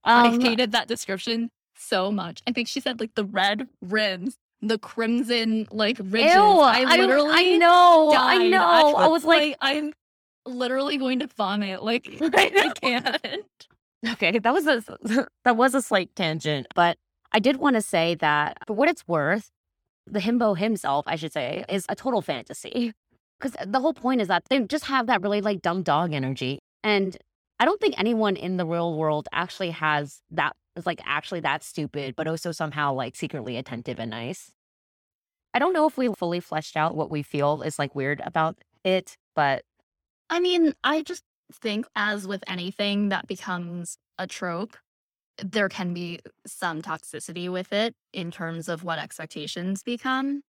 I 0.03 0.27
Um, 0.27 0.41
hated 0.41 0.71
that 0.73 0.87
description 0.87 1.49
so 1.75 2.11
much. 2.11 2.41
I 2.47 2.51
think 2.51 2.67
she 2.67 2.79
said 2.79 2.99
like 2.99 3.15
the 3.15 3.25
red 3.25 3.67
rims, 3.81 4.37
the 4.61 4.77
crimson 4.77 5.67
like 5.71 5.97
ridges. 5.99 6.33
Ew, 6.33 6.41
I 6.41 6.83
literally 6.97 7.31
I 7.31 7.57
know. 7.57 8.13
I 8.15 8.47
know. 8.47 8.95
I 8.95 9.07
was 9.07 9.23
like, 9.25 9.55
I'm 9.61 9.93
literally 10.45 10.97
going 10.97 11.19
to 11.19 11.27
vomit. 11.35 11.83
Like 11.83 12.07
I 12.21 12.71
can't. 12.81 13.45
Okay, 14.13 14.37
that 14.37 14.53
was 14.53 14.67
a 14.67 14.83
that 15.45 15.55
was 15.57 15.73
a 15.73 15.81
slight 15.81 16.15
tangent, 16.15 16.67
but 16.75 16.97
I 17.31 17.39
did 17.39 17.57
want 17.57 17.75
to 17.75 17.81
say 17.81 18.15
that 18.15 18.57
for 18.67 18.73
what 18.73 18.89
it's 18.89 19.07
worth, 19.07 19.49
the 20.05 20.19
himbo 20.19 20.57
himself, 20.57 21.05
I 21.07 21.15
should 21.15 21.33
say, 21.33 21.63
is 21.69 21.85
a 21.89 21.95
total 21.95 22.21
fantasy. 22.21 22.93
Because 23.39 23.55
the 23.65 23.79
whole 23.79 23.93
point 23.93 24.21
is 24.21 24.27
that 24.27 24.43
they 24.49 24.59
just 24.61 24.85
have 24.85 25.07
that 25.07 25.21
really 25.21 25.41
like 25.41 25.61
dumb 25.61 25.83
dog 25.83 26.13
energy, 26.13 26.59
and 26.83 27.17
I 27.63 27.65
don't 27.65 27.79
think 27.79 27.97
anyone 27.97 28.35
in 28.35 28.57
the 28.57 28.65
real 28.65 28.97
world 28.97 29.29
actually 29.31 29.69
has 29.69 30.19
that 30.31 30.53
is 30.75 30.85
like 30.85 30.99
actually 31.05 31.39
that 31.39 31.63
stupid, 31.63 32.13
but 32.13 32.27
also 32.27 32.51
somehow 32.51 32.91
like 32.91 33.15
secretly 33.15 33.55
attentive 33.55 33.99
and 33.99 34.11
nice. 34.11 34.51
I 35.53 35.59
don't 35.59 35.71
know 35.71 35.87
if 35.87 35.97
we 35.97 36.13
fully 36.13 36.41
fleshed 36.41 36.75
out 36.75 36.93
what 36.93 37.09
we 37.09 37.23
feel 37.23 37.61
is 37.61 37.79
like 37.79 37.95
weird 37.95 38.21
about 38.25 38.57
it, 38.83 39.15
but 39.33 39.63
I 40.29 40.41
mean, 40.41 40.73
I 40.83 41.03
just 41.03 41.23
think, 41.53 41.85
as 41.95 42.27
with 42.27 42.43
anything 42.47 43.07
that 43.09 43.27
becomes 43.27 43.97
a 44.17 44.27
trope, 44.27 44.75
there 45.37 45.69
can 45.69 45.93
be 45.93 46.19
some 46.45 46.81
toxicity 46.81 47.49
with 47.49 47.71
it 47.71 47.95
in 48.11 48.29
terms 48.29 48.67
of 48.67 48.83
what 48.83 48.99
expectations 48.99 49.83
become. 49.83 50.41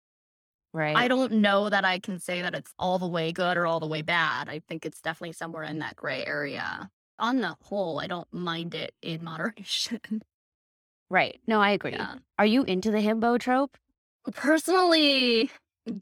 Right. 0.74 0.98
I 0.98 1.08
don't 1.08 1.34
know 1.34 1.70
that 1.70 1.86
I 1.86 2.00
can 2.00 2.18
say 2.18 2.42
that 2.42 2.56
it's 2.56 2.74
all 2.80 2.98
the 2.98 3.08
way 3.08 3.32
good 3.32 3.56
or 3.56 3.68
all 3.68 3.80
the 3.80 3.86
way 3.86 4.02
bad. 4.02 4.50
I 4.50 4.62
think 4.68 4.84
it's 4.84 5.00
definitely 5.00 5.34
somewhere 5.34 5.62
in 5.62 5.78
that 5.78 5.96
gray 5.96 6.26
area. 6.26 6.90
On 7.20 7.42
the 7.42 7.56
whole, 7.62 8.00
I 8.00 8.08
don't 8.08 8.32
mind 8.34 8.76
it 8.76 8.94
in 9.02 9.24
moderation. 9.24 10.00
Right. 11.10 11.40
No, 11.46 11.62
I 11.62 11.72
agree. 11.72 11.92
Yeah. 11.92 12.16
Are 12.40 12.46
you 12.46 12.64
into 12.64 12.90
the 12.90 12.98
himbo 12.98 13.40
trope? 13.40 13.78
Personally, 14.34 15.52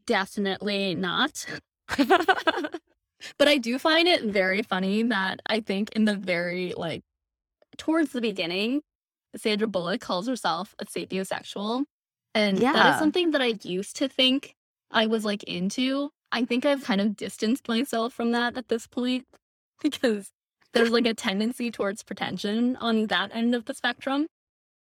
definitely 0.05 0.95
not. 0.95 1.45
but 1.97 3.47
I 3.47 3.57
do 3.57 3.77
find 3.77 4.07
it 4.07 4.23
very 4.23 4.61
funny 4.61 5.03
that 5.03 5.41
I 5.47 5.59
think 5.59 5.89
in 5.91 6.05
the 6.05 6.15
very 6.15 6.73
like 6.77 7.01
towards 7.77 8.11
the 8.13 8.21
beginning, 8.21 8.81
Sandra 9.35 9.67
Bullock 9.67 10.01
calls 10.01 10.27
herself 10.27 10.75
a 10.79 10.85
sapiosexual. 10.85 11.85
And 12.33 12.57
that 12.71 12.73
Yeah. 12.75 12.89
is 12.89 12.97
something 12.97 13.31
that 13.31 13.41
I 13.41 13.59
used 13.63 13.97
to 13.97 14.07
think 14.07 14.55
I 14.91 15.07
was 15.07 15.25
like 15.25 15.43
into. 15.43 16.11
I 16.31 16.45
think 16.45 16.65
I've 16.65 16.83
kind 16.83 17.01
of 17.01 17.17
distanced 17.17 17.67
myself 17.67 18.13
from 18.13 18.31
that 18.31 18.55
at 18.57 18.69
this 18.69 18.87
point 18.87 19.25
because 19.81 20.31
there's 20.73 20.89
like 20.89 21.05
a 21.05 21.13
tendency 21.13 21.71
towards 21.71 22.03
pretension 22.03 22.75
on 22.77 23.07
that 23.07 23.31
end 23.33 23.55
of 23.55 23.65
the 23.65 23.73
spectrum. 23.73 24.27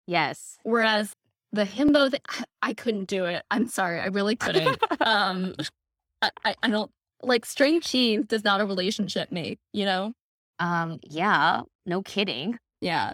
yes. 0.05 0.57
Whereas 0.63 1.13
the 1.51 1.63
himbo 1.63 2.11
thing, 2.11 2.21
I, 2.29 2.43
I 2.61 2.73
couldn't 2.73 3.05
do 3.05 3.25
it. 3.25 3.43
I'm 3.51 3.67
sorry, 3.67 3.99
I 3.99 4.07
really 4.07 4.35
couldn't. 4.35 4.77
um, 5.01 5.55
I, 6.21 6.31
I, 6.43 6.55
I 6.63 6.69
don't 6.69 6.91
like 7.21 7.45
string 7.45 7.81
cheese 7.81 8.25
does 8.27 8.43
not 8.43 8.61
a 8.61 8.65
relationship 8.65 9.31
make. 9.31 9.59
You 9.73 9.85
know? 9.85 10.13
Um, 10.59 10.99
yeah, 11.03 11.61
no 11.85 12.01
kidding. 12.01 12.57
Yeah. 12.81 13.13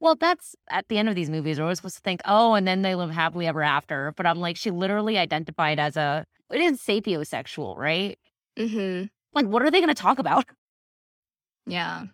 Well, 0.00 0.16
that's 0.16 0.54
at 0.70 0.86
the 0.88 0.98
end 0.98 1.08
of 1.08 1.14
these 1.14 1.30
movies, 1.30 1.58
we're 1.58 1.64
always 1.64 1.78
supposed 1.78 1.96
to 1.96 2.02
think, 2.02 2.20
oh, 2.24 2.54
and 2.54 2.66
then 2.66 2.82
they 2.82 2.94
live 2.94 3.10
happily 3.10 3.46
ever 3.46 3.62
after. 3.62 4.12
But 4.16 4.26
I'm 4.26 4.38
like, 4.38 4.56
she 4.56 4.70
literally 4.70 5.18
identified 5.18 5.78
as 5.78 5.96
a, 5.96 6.24
it 6.52 6.60
is 6.60 6.80
sapiosexual, 6.80 7.76
right? 7.76 8.18
Mm-hmm. 8.58 9.06
Like, 9.32 9.46
what 9.46 9.62
are 9.62 9.70
they 9.70 9.80
going 9.80 9.94
to 9.94 10.00
talk 10.00 10.18
about? 10.18 10.44
Yeah. 11.68 12.06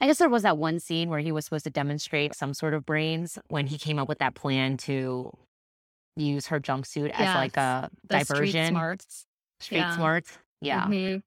I 0.00 0.06
guess 0.06 0.18
there 0.18 0.28
was 0.28 0.42
that 0.42 0.58
one 0.58 0.80
scene 0.80 1.08
where 1.10 1.20
he 1.20 1.30
was 1.32 1.44
supposed 1.44 1.64
to 1.64 1.70
demonstrate 1.70 2.34
some 2.34 2.54
sort 2.54 2.74
of 2.74 2.84
brains 2.84 3.38
when 3.48 3.66
he 3.68 3.78
came 3.78 3.98
up 3.98 4.08
with 4.08 4.18
that 4.18 4.34
plan 4.34 4.76
to 4.78 5.30
use 6.16 6.48
her 6.48 6.60
jumpsuit 6.60 7.10
as 7.10 7.34
like 7.36 7.56
a 7.56 7.88
The 8.08 8.24
street 8.24 8.36
diversion. 8.52 8.66
smarts. 8.68 9.26
Street 9.60 9.78
Yeah. 9.78 9.94
smarts. 9.96 10.38
Yeah. 10.60 10.86
Mhm. 10.86 11.22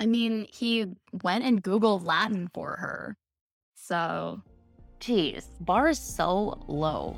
I 0.00 0.06
mean, 0.06 0.46
he 0.52 0.86
went 1.22 1.44
and 1.44 1.62
Googled 1.62 2.04
Latin 2.04 2.48
for 2.52 2.76
her. 2.76 3.16
So 3.74 4.42
Jeez, 5.00 5.46
bar 5.60 5.88
is 5.88 5.98
so 6.00 6.60
low. 6.66 7.16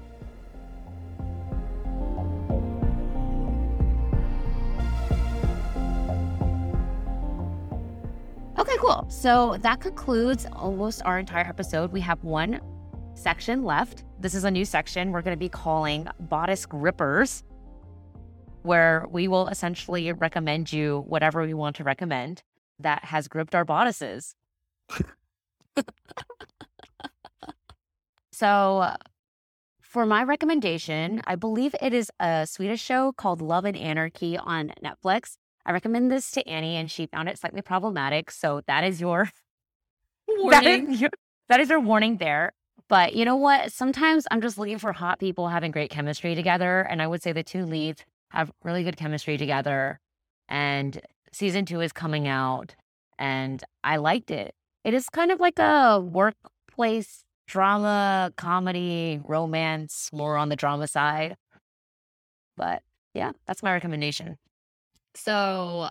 Okay, 8.60 8.76
cool. 8.78 9.06
So 9.08 9.56
that 9.62 9.80
concludes 9.80 10.46
almost 10.52 11.00
our 11.06 11.18
entire 11.18 11.46
episode. 11.46 11.92
We 11.92 12.00
have 12.02 12.22
one 12.22 12.60
section 13.14 13.64
left. 13.64 14.04
This 14.20 14.34
is 14.34 14.44
a 14.44 14.50
new 14.50 14.66
section 14.66 15.12
we're 15.12 15.22
going 15.22 15.34
to 15.34 15.38
be 15.38 15.48
calling 15.48 16.06
Bodice 16.20 16.66
Grippers, 16.66 17.42
where 18.62 19.06
we 19.10 19.28
will 19.28 19.48
essentially 19.48 20.12
recommend 20.12 20.72
you 20.72 21.04
whatever 21.08 21.42
we 21.42 21.54
want 21.54 21.76
to 21.76 21.84
recommend 21.84 22.42
that 22.78 23.04
has 23.06 23.28
gripped 23.28 23.54
our 23.54 23.64
bodices. 23.64 24.34
So, 28.40 28.94
for 29.82 30.06
my 30.06 30.22
recommendation, 30.22 31.20
I 31.26 31.34
believe 31.34 31.74
it 31.82 31.92
is 31.92 32.10
a 32.18 32.46
Swedish 32.46 32.80
show 32.80 33.12
called 33.12 33.42
Love 33.42 33.66
and 33.66 33.76
Anarchy 33.76 34.38
on 34.38 34.72
Netflix. 34.82 35.36
I 35.66 35.72
recommend 35.72 36.10
this 36.10 36.30
to 36.32 36.46
Annie, 36.48 36.76
and 36.76 36.90
she 36.90 37.06
found 37.06 37.28
it 37.28 37.38
slightly 37.38 37.62
problematic. 37.62 38.30
So 38.30 38.62
that 38.66 38.84
is 38.84 39.00
your 39.00 39.30
warning. 40.28 40.92
is 40.92 41.00
your, 41.00 41.10
that 41.48 41.60
is 41.60 41.68
your 41.68 41.80
warning 41.80 42.16
there. 42.16 42.52
But 42.88 43.14
you 43.14 43.24
know 43.24 43.36
what? 43.36 43.72
Sometimes 43.72 44.26
I'm 44.30 44.40
just 44.40 44.58
looking 44.58 44.78
for 44.78 44.92
hot 44.92 45.20
people 45.20 45.48
having 45.48 45.70
great 45.70 45.90
chemistry 45.90 46.34
together, 46.34 46.80
and 46.80 47.00
I 47.00 47.06
would 47.06 47.22
say 47.22 47.32
the 47.32 47.44
two 47.44 47.64
leads 47.64 48.04
have 48.30 48.50
really 48.64 48.82
good 48.82 48.96
chemistry 48.96 49.36
together. 49.36 50.00
And 50.48 51.00
season 51.32 51.66
two 51.66 51.80
is 51.80 51.92
coming 51.92 52.26
out, 52.26 52.74
and 53.18 53.62
I 53.84 53.96
liked 53.96 54.30
it. 54.30 54.54
It 54.82 54.94
is 54.94 55.08
kind 55.08 55.30
of 55.30 55.38
like 55.38 55.58
a 55.58 56.00
workplace 56.00 57.24
drama, 57.46 58.32
comedy, 58.36 59.20
romance, 59.24 60.08
more 60.12 60.36
on 60.36 60.48
the 60.48 60.56
drama 60.56 60.86
side. 60.86 61.36
But 62.56 62.82
yeah, 63.12 63.32
that's 63.46 63.62
my 63.62 63.72
recommendation. 63.72 64.38
So 65.14 65.88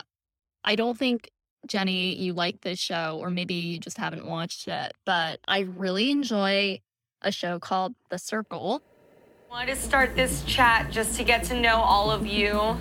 I 0.63 0.75
don't 0.75 0.97
think 0.97 1.29
Jenny, 1.67 2.15
you 2.15 2.33
like 2.33 2.61
this 2.61 2.79
show, 2.79 3.17
or 3.21 3.29
maybe 3.29 3.53
you 3.53 3.79
just 3.79 3.97
haven't 3.97 4.25
watched 4.25 4.67
it, 4.67 4.93
but 5.05 5.39
I 5.47 5.59
really 5.59 6.09
enjoy 6.11 6.79
a 7.21 7.31
show 7.31 7.59
called 7.59 7.95
The 8.09 8.17
Circle. 8.17 8.81
I 9.49 9.53
want 9.53 9.69
to 9.69 9.75
start 9.75 10.15
this 10.15 10.43
chat 10.43 10.89
just 10.91 11.17
to 11.17 11.23
get 11.23 11.43
to 11.45 11.59
know 11.59 11.75
all 11.77 12.11
of 12.11 12.25
you. 12.25 12.77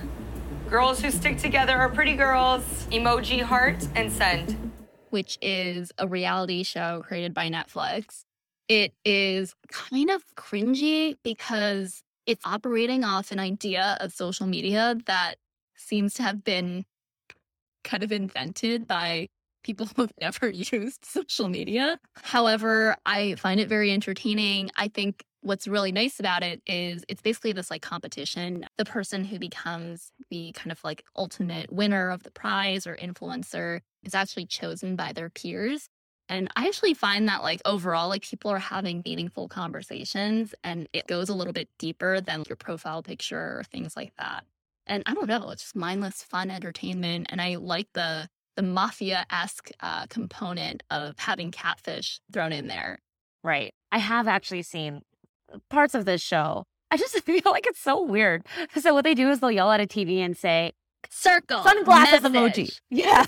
Girls 0.70 1.01
who 1.01 1.11
stick 1.11 1.38
together 1.38 1.77
are 1.77 1.88
pretty 1.88 2.14
girls. 2.14 2.62
Emoji, 2.90 3.40
heart, 3.42 3.87
and 3.96 4.12
send. 4.12 4.70
which 5.11 5.38
is 5.40 5.90
a 5.98 6.07
reality 6.07 6.62
show 6.62 7.03
created 7.07 7.35
by 7.35 7.48
Netflix. 7.48 8.24
It 8.68 8.92
is 9.05 9.55
kind 9.68 10.11
of 10.11 10.22
cringy 10.37 11.16
because 11.22 12.03
it's 12.27 12.44
operating 12.44 13.05
off 13.05 13.33
an 13.33 13.38
idea 13.38 13.96
of 14.01 14.12
social 14.12 14.46
media 14.46 14.96
that 15.07 15.37
seems 15.78 16.14
to 16.14 16.22
have 16.22 16.44
been 16.44 16.84
kind 17.84 18.02
of 18.02 18.12
invented 18.12 18.86
by 18.86 19.28
people 19.62 19.86
who've 19.96 20.12
never 20.20 20.48
used 20.48 21.04
social 21.04 21.48
media. 21.48 21.98
However, 22.22 22.96
I 23.06 23.34
find 23.36 23.60
it 23.60 23.68
very 23.68 23.92
entertaining. 23.92 24.70
I 24.76 24.88
think 24.88 25.24
what's 25.40 25.68
really 25.68 25.92
nice 25.92 26.18
about 26.18 26.42
it 26.42 26.60
is 26.66 27.04
it's 27.08 27.22
basically 27.22 27.52
this 27.52 27.70
like 27.70 27.82
competition. 27.82 28.66
The 28.76 28.84
person 28.84 29.24
who 29.24 29.38
becomes 29.38 30.12
the 30.30 30.52
kind 30.52 30.72
of 30.72 30.82
like 30.82 31.04
ultimate 31.16 31.72
winner 31.72 32.10
of 32.10 32.22
the 32.22 32.30
prize 32.30 32.86
or 32.86 32.96
influencer 32.96 33.80
is 34.02 34.14
actually 34.14 34.46
chosen 34.46 34.96
by 34.96 35.12
their 35.12 35.30
peers. 35.30 35.88
And 36.28 36.48
I 36.56 36.66
actually 36.66 36.92
find 36.92 37.28
that 37.28 37.42
like 37.42 37.62
overall, 37.64 38.08
like 38.08 38.22
people 38.22 38.50
are 38.50 38.58
having 38.58 39.02
meaningful 39.04 39.48
conversations 39.48 40.54
and 40.62 40.86
it 40.92 41.06
goes 41.06 41.30
a 41.30 41.34
little 41.34 41.54
bit 41.54 41.68
deeper 41.78 42.20
than 42.20 42.44
your 42.48 42.56
profile 42.56 43.02
picture 43.02 43.58
or 43.58 43.62
things 43.70 43.96
like 43.96 44.12
that. 44.18 44.44
And 44.88 45.03
I 45.07 45.14
don't 45.14 45.29
know, 45.29 45.51
it's 45.51 45.62
just 45.62 45.77
mindless 45.77 46.22
fun 46.22 46.51
entertainment. 46.51 47.27
And 47.31 47.40
I 47.40 47.57
like 47.57 47.88
the 47.94 48.29
the 48.57 48.62
mafia-esque 48.62 49.70
uh, 49.81 50.07
component 50.09 50.83
of 50.90 51.16
having 51.20 51.53
catfish 51.53 52.18
thrown 52.33 52.53
in 52.53 52.66
there. 52.66 52.98
Right. 53.44 53.72
I 53.92 53.98
have 53.98 54.27
actually 54.27 54.62
seen 54.62 55.03
parts 55.70 55.94
of 55.94 56.05
this 56.07 56.20
show. 56.20 56.64
I 56.90 56.96
just 56.96 57.16
feel 57.24 57.40
like 57.46 57.66
it's 57.66 57.81
so 57.81 58.03
weird. 58.03 58.44
So 58.81 58.94
what 58.94 59.05
they 59.05 59.14
do 59.14 59.31
is 59.31 59.38
they'll 59.38 59.53
yell 59.53 59.70
at 59.70 59.81
a 59.81 59.87
TV 59.87 60.18
and 60.18 60.37
say, 60.37 60.72
Circle. 61.09 61.62
sunglasses 61.62 62.22
emoji. 62.22 62.77
Yeah. 62.90 63.24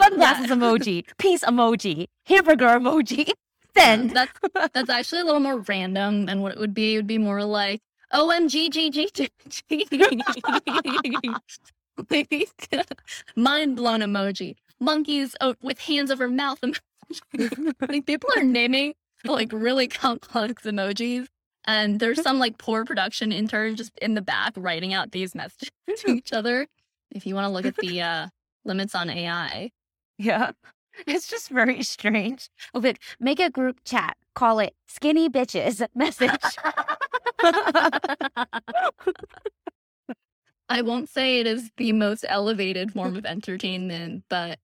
sunglasses 0.00 0.50
emoji. 0.50 1.06
Peace 1.18 1.42
emoji. 1.42 2.06
Hamburger 2.26 2.78
emoji. 2.78 3.30
Send. 3.76 4.10
That's 4.10 4.32
that's 4.72 4.90
actually 4.90 5.22
a 5.22 5.24
little 5.24 5.40
more 5.40 5.58
random 5.60 6.26
than 6.26 6.42
what 6.42 6.52
it 6.52 6.58
would 6.58 6.74
be. 6.74 6.94
It 6.94 6.98
would 6.98 7.06
be 7.06 7.18
more 7.18 7.42
like 7.42 7.80
OMG. 8.14 9.40
Mind 13.36 13.76
blown 13.76 14.00
emoji. 14.00 14.56
Monkeys 14.80 15.36
with 15.62 15.78
hands 15.80 16.10
over 16.10 16.28
mouth 16.28 16.58
like 17.88 18.06
people 18.06 18.30
are 18.36 18.42
naming 18.42 18.94
like 19.24 19.52
really 19.52 19.88
complex 19.88 20.62
emojis. 20.64 21.26
And 21.66 21.98
there's 21.98 22.20
some 22.22 22.38
like 22.38 22.58
poor 22.58 22.84
production 22.84 23.32
intern 23.32 23.76
just 23.76 23.96
in 24.00 24.14
the 24.14 24.22
back 24.22 24.52
writing 24.56 24.92
out 24.92 25.12
these 25.12 25.34
messages 25.34 25.70
to 25.98 26.12
each 26.12 26.32
other. 26.32 26.66
If 27.10 27.26
you 27.26 27.34
want 27.34 27.46
to 27.46 27.50
look 27.50 27.64
at 27.64 27.76
the 27.76 28.02
uh, 28.02 28.26
limits 28.64 28.94
on 28.94 29.08
AI. 29.10 29.70
Yeah. 30.18 30.52
It's 31.06 31.26
just 31.26 31.48
very 31.48 31.82
strange. 31.82 32.48
Oh, 32.72 32.80
but 32.80 32.98
make 33.18 33.40
a 33.40 33.50
group 33.50 33.78
chat. 33.84 34.16
Call 34.34 34.60
it 34.60 34.74
skinny 34.86 35.28
bitches 35.28 35.84
message. 35.94 36.30
I 40.68 40.82
won't 40.82 41.08
say 41.08 41.40
it 41.40 41.46
is 41.46 41.70
the 41.76 41.92
most 41.92 42.24
elevated 42.28 42.92
form 42.92 43.16
of 43.16 43.26
entertainment, 43.26 44.24
but 44.28 44.58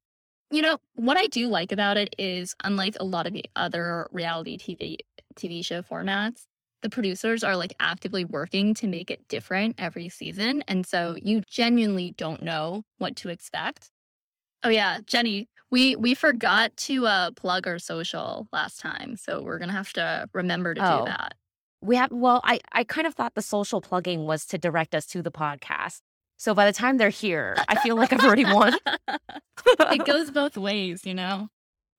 you 0.51 0.63
know 0.63 0.79
what 0.95 1.17
I 1.17 1.27
do 1.27 1.49
like 1.49 1.73
about 1.73 1.97
it 1.97 2.15
is 2.19 2.55
unlike 2.65 2.97
a 3.01 3.05
lot 3.05 3.27
of 3.27 3.33
the 3.33 3.45
other 3.57 4.09
reality 4.13 4.59
TV 4.59 4.99
TV 5.37 5.65
show 5.65 5.83
formats, 5.83 6.47
the 6.83 6.91
producers 6.91 7.45
are 7.45 7.57
like 7.57 7.75
actively 7.81 8.25
working 8.25 8.75
to 8.75 8.87
make 8.89 9.11
it 9.11 9.29
different 9.29 9.77
every 9.79 10.09
season, 10.09 10.63
and 10.69 10.87
so 10.87 11.17
you 11.23 11.43
genuinely 11.49 12.15
don't 12.17 12.43
know 12.43 12.83
what 12.99 13.17
to 13.17 13.29
expect. 13.29 13.91
Oh 14.65 14.71
yeah, 14.71 15.01
Jenny, 15.07 15.49
we 15.71 15.97
we 15.97 16.15
forgot 16.15 16.77
to 16.79 17.07
uh 17.07 17.31
plug 17.33 17.67
our 17.67 17.79
social 17.79 18.49
last 18.53 18.81
time, 18.81 19.17
so 19.17 19.43
we're 19.43 19.59
gonna 19.59 19.73
have 19.73 19.93
to 19.95 20.29
remember 20.35 20.75
to 20.75 20.81
Oh. 20.83 20.99
do 20.99 21.05
that. 21.05 21.35
We 21.83 21.97
have, 21.97 22.11
well, 22.13 22.41
I, 22.45 22.61
I 22.73 22.85
kind 22.85 23.07
of 23.07 23.15
thought 23.15 23.35
the 23.35 23.43
social 23.43 23.81
plugging 23.81 24.27
was 24.27 24.45
to 24.47 24.59
direct 24.59 24.95
us 24.95 25.07
to 25.07 25.23
the 25.23 25.31
podcast. 25.31 26.01
So 26.37 26.55
by 26.55 26.67
the 26.67 26.73
time 26.73 26.97
they're 26.99 27.09
here, 27.11 27.57
I 27.69 27.77
feel 27.81 27.97
like 27.97 28.13
I've 28.13 28.25
already 28.25 28.45
won. 28.45 28.75
it 29.67 30.05
goes 30.07 30.31
both 30.31 30.57
ways, 30.57 31.05
you 31.05 31.15
know? 31.15 31.49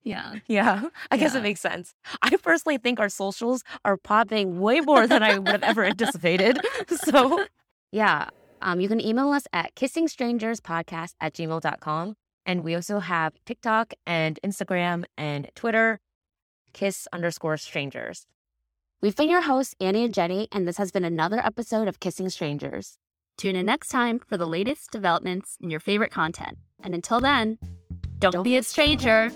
Yeah. 0.03 0.35
Yeah, 0.47 0.89
I 1.11 1.17
guess 1.17 1.33
Yeah. 1.33 1.39
it 1.39 1.43
makes 1.43 1.61
sense. 1.61 1.93
I 2.23 2.35
personally 2.37 2.77
think 2.79 2.99
our 2.99 3.09
socials 3.09 3.63
are 3.85 3.97
popping 3.97 4.59
way 4.59 4.79
more 4.81 5.05
than 5.07 5.21
I 5.21 5.37
would 5.37 5.47
have 5.51 5.63
ever 5.63 5.83
anticipated. 5.83 6.59
So, 6.89 7.45
yeah, 7.91 8.29
um, 8.61 8.79
you 8.79 8.87
can 8.87 8.99
email 8.99 9.29
us 9.29 9.43
at 9.53 9.75
kissingstrangerspodcast 9.75 11.13
at 11.21 11.33
gmail.com. 11.33 12.15
And 12.45 12.63
we 12.63 12.73
also 12.75 12.99
have 12.99 13.33
TikTok 13.45 13.93
and 14.07 14.39
Instagram 14.43 15.03
and 15.17 15.49
Twitter, 15.55 15.99
kiss 16.73 17.07
underscore 17.13 17.57
strangers. 17.57 18.25
We've 19.01 19.15
been 19.15 19.31
your 19.31 19.41
hosts, 19.41 19.73
Annie 19.81 20.03
and 20.03 20.13
Jenny, 20.13 20.47
and 20.51 20.67
this 20.67 20.77
has 20.77 20.91
been 20.91 21.03
another 21.03 21.39
episode 21.39 21.87
of 21.87 21.99
Kissing 21.99 22.29
Strangers. 22.29 22.99
Tune 23.35 23.55
in 23.55 23.65
next 23.65 23.87
time 23.87 24.19
for 24.19 24.37
the 24.37 24.45
latest 24.45 24.91
developments 24.91 25.57
in 25.59 25.71
your 25.71 25.79
favorite 25.79 26.11
content. 26.11 26.59
And 26.83 26.93
until 26.93 27.19
then, 27.19 27.57
don't, 28.19 28.43
be 28.43 28.57
a 28.57 28.61
stranger. 28.61 29.31